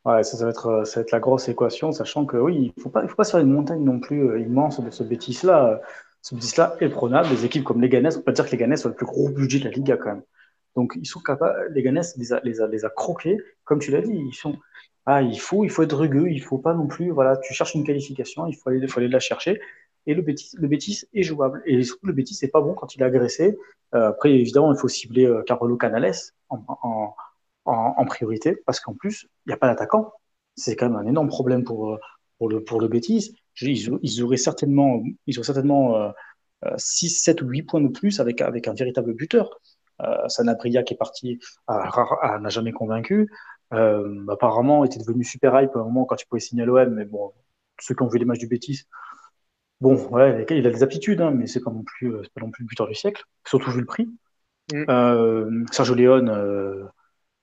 [0.05, 2.81] Ouais, ça, va être, ça va être la grosse équation, sachant que oui, il ne
[2.81, 5.81] faut pas, faut pas se faire une montagne non plus euh, immense de ce bêtise-là.
[6.21, 7.29] Ce bêtise-là est prenable.
[7.29, 9.05] Des équipes comme les Ganes, on peut pas dire que les Ganes ont le plus
[9.05, 10.23] gros budget de la Liga quand même.
[10.77, 14.01] Donc ils sont capables, les Ganes les a, les les a croqués, comme tu l'as
[14.01, 14.55] dit, ils sont,
[15.09, 17.75] ah, il faut, il faut être rugueux, il faut pas non plus, voilà, tu cherches
[17.75, 19.61] une qualification, il faut aller, faut aller la chercher.
[20.05, 20.69] Et le Bétis, le
[21.13, 21.63] est jouable.
[21.65, 23.57] Et surtout, le Bétis n'est pas bon quand il est agressé.
[23.95, 26.13] Euh, après, évidemment, il faut cibler euh, Carolo Canales
[26.49, 27.15] en,
[27.65, 30.11] en, priorité, parce qu'en plus, il n'y a pas d'attaquant.
[30.57, 31.99] C'est quand même un énorme problème pour, euh,
[32.37, 33.33] pour, le, pour le Bétis.
[33.61, 36.11] Ils, ils auraient certainement, ils auraient certainement euh,
[36.75, 39.61] 6, 7 ou 8 points de plus avec, avec un véritable buteur.
[40.27, 43.31] Sanabria qui est parti n'a jamais convaincu.
[43.73, 46.93] Euh, apparemment, était devenu super hype à un moment quand il pouvait signer à l'OM,
[46.93, 47.33] mais bon,
[47.79, 48.87] ceux qui ont vu les matchs du Bétis,
[49.81, 52.41] bon, ouais, il a des aptitudes, hein, mais c'est pas non plus, euh, c'est pas
[52.41, 54.07] non plus le buteur du siècle, surtout vu le prix.
[54.73, 54.85] Mm.
[54.89, 56.83] Euh, Sergio Leone, euh,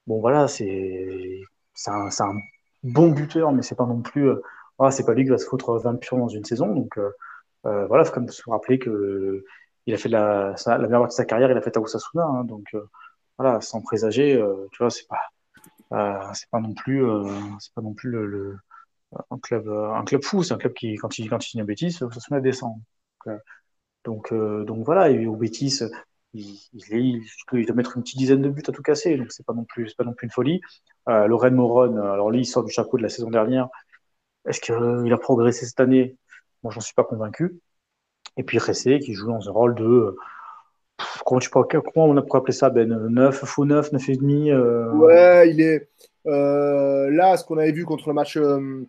[0.06, 1.42] bon voilà, c'est
[1.74, 2.38] c'est un, un,
[2.82, 4.42] bon buteur, mais c'est pas non plus, euh,
[4.78, 7.86] ah, c'est pas lui qui va se foutre 20 pions dans une saison, donc euh,
[7.86, 9.44] voilà, faut quand même se rappeler que
[9.86, 12.24] il a fait la, la meilleure partie de sa carrière, il a fait à Osasuna,
[12.24, 12.64] hein, donc
[13.38, 15.20] voilà, sans présager, tu vois, c'est pas
[15.90, 17.28] c'est pas non plus, euh,
[17.60, 18.58] c'est pas non plus le, le,
[19.30, 20.42] un club, fou.
[20.42, 22.40] C'est un club qui, quand il, quand il signe un Bétis, ça se met à
[22.40, 22.80] descendre.
[24.04, 25.10] Donc, euh, donc voilà.
[25.10, 25.80] Et au Bétis,
[26.34, 27.22] il, il,
[27.52, 29.16] il, doit mettre une petite dizaine de buts à tout casser.
[29.16, 30.60] Donc c'est pas non plus, pas non plus une folie.
[31.08, 33.68] Euh, Lorraine Moron, alors lui, il sort du chapeau de la saison dernière.
[34.46, 36.16] Est-ce qu'il a progressé cette année?
[36.62, 37.60] Moi, j'en suis pas convaincu.
[38.36, 40.16] Et puis Ressé, qui joue dans un rôle de
[41.24, 44.92] comment, tu peux, comment on pourrait appeler ça, Ben 9, faux 9, 9,5 euh...
[44.92, 45.88] Ouais, il est.
[46.26, 48.86] Euh, là, ce qu'on avait vu contre le match, euh,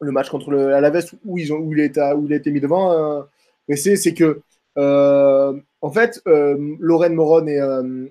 [0.00, 1.52] le match contre le Alaves, où, où, il,
[1.98, 3.22] a, où il a été mis devant, euh,
[3.76, 4.40] c'est que.
[4.76, 7.60] en fait, Lorraine Moron et,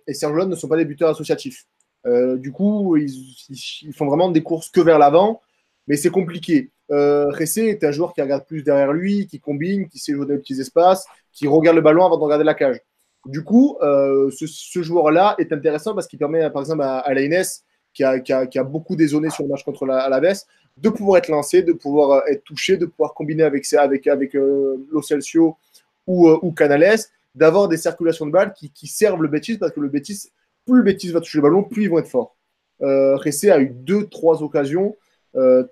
[0.08, 1.66] et Serge ne sont pas des buteurs associatifs.
[2.06, 5.42] du coup, ils, font vraiment des courses que vers l'avant,
[5.88, 6.72] mais c'est compliqué.
[6.92, 10.26] Euh, Ressé est un joueur qui regarde plus derrière lui, qui combine, qui sait jouer
[10.26, 12.80] dans les petits espaces, qui regarde le ballon avant de regarder la cage.
[13.30, 17.14] Du coup, euh, ce, joueur-là est intéressant parce qu'il permet, par exemple, à, à
[17.94, 20.20] qui a, beaucoup dézonné sur le match contre la, la
[20.78, 24.36] de pouvoir être lancé, de pouvoir euh, être touché, de pouvoir combiner avec, avec, avec
[24.36, 24.78] euh,
[26.08, 26.98] ou, Canales,
[27.36, 30.32] d'avoir des circulations de balles qui, servent le Betis parce que le Betis,
[30.66, 32.36] plus le Betis va toucher le ballon, plus ils vont être forts.
[32.82, 34.98] Euh, Ressé a eu deux, trois occasions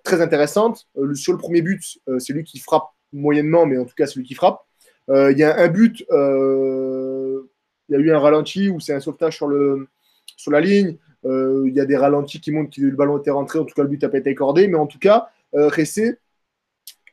[0.04, 0.88] très intéressante.
[0.98, 4.20] Euh, sur le premier but, c'est lui qui frappe moyennement, mais en tout cas, c'est
[4.20, 4.67] lui qui frappe.
[5.10, 7.46] Il y a un but, il
[7.90, 9.88] y a eu un ralenti où c'est un sauvetage sur, le,
[10.36, 10.98] sur la ligne.
[11.24, 13.60] Il y a des ralentis qui montrent que le ballon était rentré.
[13.60, 14.68] En tout cas, le but n'a pas été accordé.
[14.68, 16.18] Mais en tout cas, Ressé,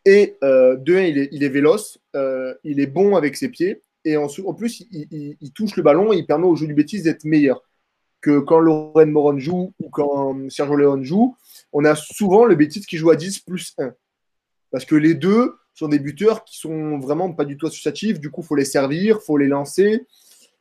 [0.04, 1.98] et de un, il est, il est véloce,
[2.64, 3.82] il est bon avec ses pieds.
[4.04, 7.62] Et en, plus, il, touche le ballon il permet au jeu du bêtise d'être meilleur
[8.20, 11.36] que quand Lorraine Moron joue ou quand Sergio Leone joue
[11.74, 13.92] on a souvent le Betis qui joue à 10 plus 1.
[14.70, 18.20] Parce que les deux sont des buteurs qui sont vraiment pas du tout associatifs.
[18.20, 20.06] Du coup, faut les servir, faut les lancer.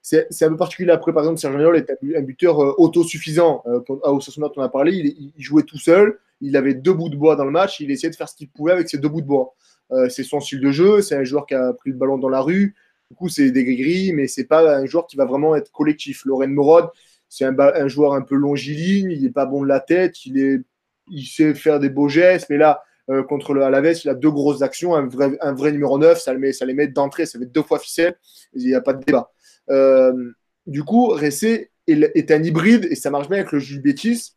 [0.02, 3.64] C'est un peu particulier après, par exemple, Sergio Leone est un buteur euh, autosuffisant.
[3.68, 6.20] Euh, à Osasuna, on a parlé, il, jouait tout seul.
[6.42, 7.80] Il avait deux bouts de bois dans le match.
[7.80, 9.56] Il essayait de faire ce qu'il pouvait avec ces deux bouts de bois.
[9.92, 11.02] Euh, c'est son style de jeu.
[11.02, 12.76] C'est un joueur qui a pris le ballon dans la rue.
[13.10, 16.26] Du coup, c'est des gris-gris, mais c'est pas un joueur qui va vraiment être collectif.
[16.26, 16.90] Lorraine Morod,
[17.30, 19.12] c'est un, un, joueur un peu longiligne.
[19.12, 20.26] Il n'est pas bon de la tête.
[20.26, 20.62] Il est
[21.10, 24.32] il sait faire des beaux gestes, mais là, euh, contre le Alaves, il a deux
[24.32, 24.96] grosses actions.
[24.96, 27.46] Un vrai, un vrai numéro 9, ça, le met, ça les met d'entrée, ça fait
[27.46, 28.16] deux fois ficelle,
[28.54, 29.32] il n'y a pas de débat.
[29.70, 30.32] Euh,
[30.66, 34.36] du coup, Ressé est, un hybride et ça marche bien avec le Jules Bétis,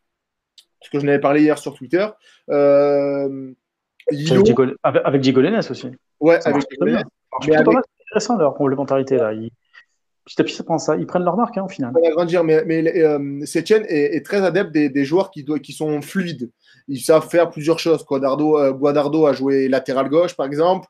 [0.83, 2.07] ce que je n'avais parlé hier sur Twitter.
[2.51, 3.53] Euh,
[4.11, 4.45] Lilo,
[4.83, 5.89] avec, Diego Lenes aussi.
[6.21, 7.05] Ouais, ça avec Diego Lenes.
[7.43, 9.33] C'est intéressant leur complémentarité là.
[10.27, 10.97] Petit à petit, ça.
[10.97, 11.93] Ils prennent leur marque hein, au final.
[11.95, 16.51] Va grandir, mais, mais euh, est, très adepte des, joueurs qui, qui, sont fluides.
[16.89, 18.05] Ils savent faire plusieurs choses.
[18.05, 20.89] Guadardo, euh, a joué latéral gauche, par exemple.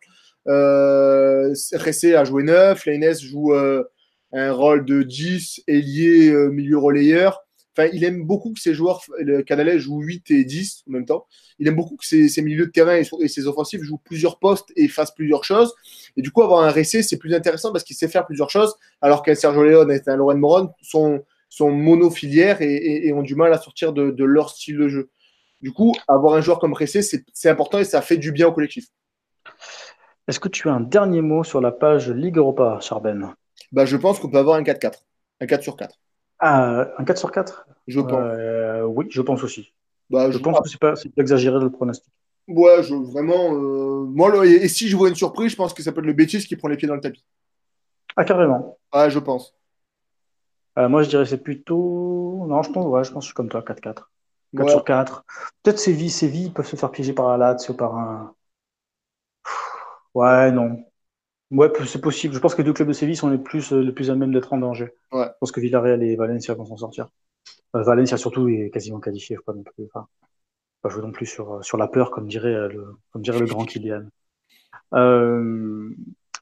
[0.49, 2.87] Euh, Ressé a joué 9.
[2.87, 3.85] Lainez joue euh,
[4.33, 7.46] un rôle de 10, ailier, milieu relayeur.
[7.77, 11.05] Enfin, il aime beaucoup que ses joueurs, le Canalais joue 8 et 10 en même
[11.05, 11.27] temps.
[11.59, 14.39] Il aime beaucoup que ses, ses milieux de terrain et, et, ses offensifs jouent plusieurs
[14.39, 15.75] postes et fassent plusieurs choses.
[16.17, 18.75] Et du coup, avoir un Ressé, c'est plus intéressant parce qu'il sait faire plusieurs choses,
[19.03, 23.23] alors qu'un Sergio Leone et un Loren Moron sont, sont monofilières et, et, et, ont
[23.23, 25.11] du mal à sortir de, de, leur style de jeu.
[25.61, 28.53] Du coup, avoir un joueur comme Ressé, c'est important et ça fait du bien au
[28.53, 28.87] collectif.
[30.29, 33.35] Est-ce que tu as un dernier mot sur la page Ligue Europa, Charben?
[33.71, 35.05] Bah, Je pense qu'on peut avoir un 4-4.
[35.41, 35.95] Un 4 sur 4.
[36.39, 38.13] Ah, un 4 sur 4 Je pense.
[38.13, 39.73] Euh, oui, je pense aussi.
[40.11, 42.13] Bah, je, je, pense que c'est pas, exagéré le pronostic.
[42.49, 43.55] Ouais, je, vraiment.
[43.55, 46.01] Euh, moi, le, et, et, si je vois une surprise, je pense que ça peut
[46.01, 47.25] être le Betis qui prend les pieds dans le tapis.
[48.17, 48.79] Ah, carrément.
[48.95, 49.55] Ouais, je pense.
[50.79, 52.45] Euh, moi, je dirais c'est plutôt.
[52.47, 53.83] Non, je pense, ouais, je pense que je suis comme toi, 4-4.
[53.83, 54.09] 4
[54.53, 54.71] ouais.
[54.71, 55.25] sur 4.
[55.63, 58.35] Peut-être Séville, Séville peuvent se faire piéger par la Lazio, par un.
[60.15, 60.86] Ouais, non.
[61.51, 62.35] Ouais, c'est possible.
[62.35, 64.33] Je pense que les deux clubs de Séville sont les plus, les plus à même
[64.33, 64.93] d'être en danger.
[65.13, 65.27] Ouais.
[65.27, 67.09] Je pense que Villarreal et Valencia vont s'en sortir.
[67.77, 69.85] Euh, Valencia surtout est quasiment qualifié, pas non plus.
[69.85, 70.09] Enfin,
[70.83, 73.65] pas jouer non plus sur, sur la peur, comme dirait le, comme dirait le grand
[73.65, 74.09] Kylian.
[74.95, 75.91] Euh,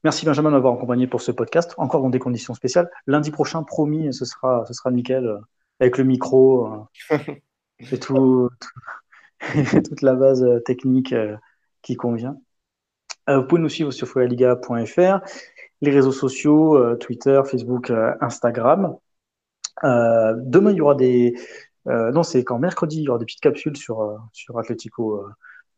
[0.03, 2.89] merci Benjamin d'avoir accompagné pour ce podcast, encore dans des conditions spéciales.
[3.07, 5.39] Lundi prochain, promis, ce sera, ce sera nickel, euh,
[5.79, 7.17] avec le micro euh,
[7.91, 8.49] et tout,
[9.39, 11.13] tout toute la base technique
[11.81, 12.37] qui convient.
[13.27, 15.19] Vous pouvez nous suivre sur foyaliga.fr,
[15.81, 18.95] les réseaux sociaux, Twitter, Facebook, Instagram.
[19.83, 21.35] demain, il y aura des,
[21.87, 25.25] euh, non, c'est quand mercredi, il y aura des petites capsules sur, euh, sur Atlético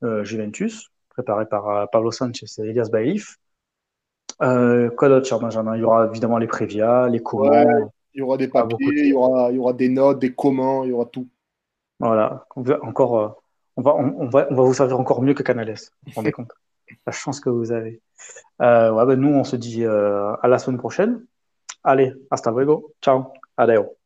[0.04, 3.38] euh, Juventus, préparées par Pablo Sanchez et Elias Baïf.
[4.42, 5.76] Euh, quoi d'autre, cher Benjamin?
[5.76, 7.50] Il y aura évidemment les prévias, les comment.
[7.50, 7.66] Ouais,
[8.14, 10.84] il y aura des papiers, il y aura, il y aura des notes, des comment,
[10.84, 11.28] il y aura tout.
[12.00, 12.46] Voilà,
[12.84, 13.42] encore,
[13.76, 15.74] on va, on, on, va, on va vous servir encore mieux que Canales.
[15.74, 16.52] Vous vous rendez compte?
[17.06, 18.02] La chance que vous avez.
[18.60, 21.26] ouais, ben nous, on se dit à la semaine prochaine.
[21.84, 22.94] Allez, hasta luego.
[23.02, 23.34] Ciao.
[23.56, 23.97] Adeo.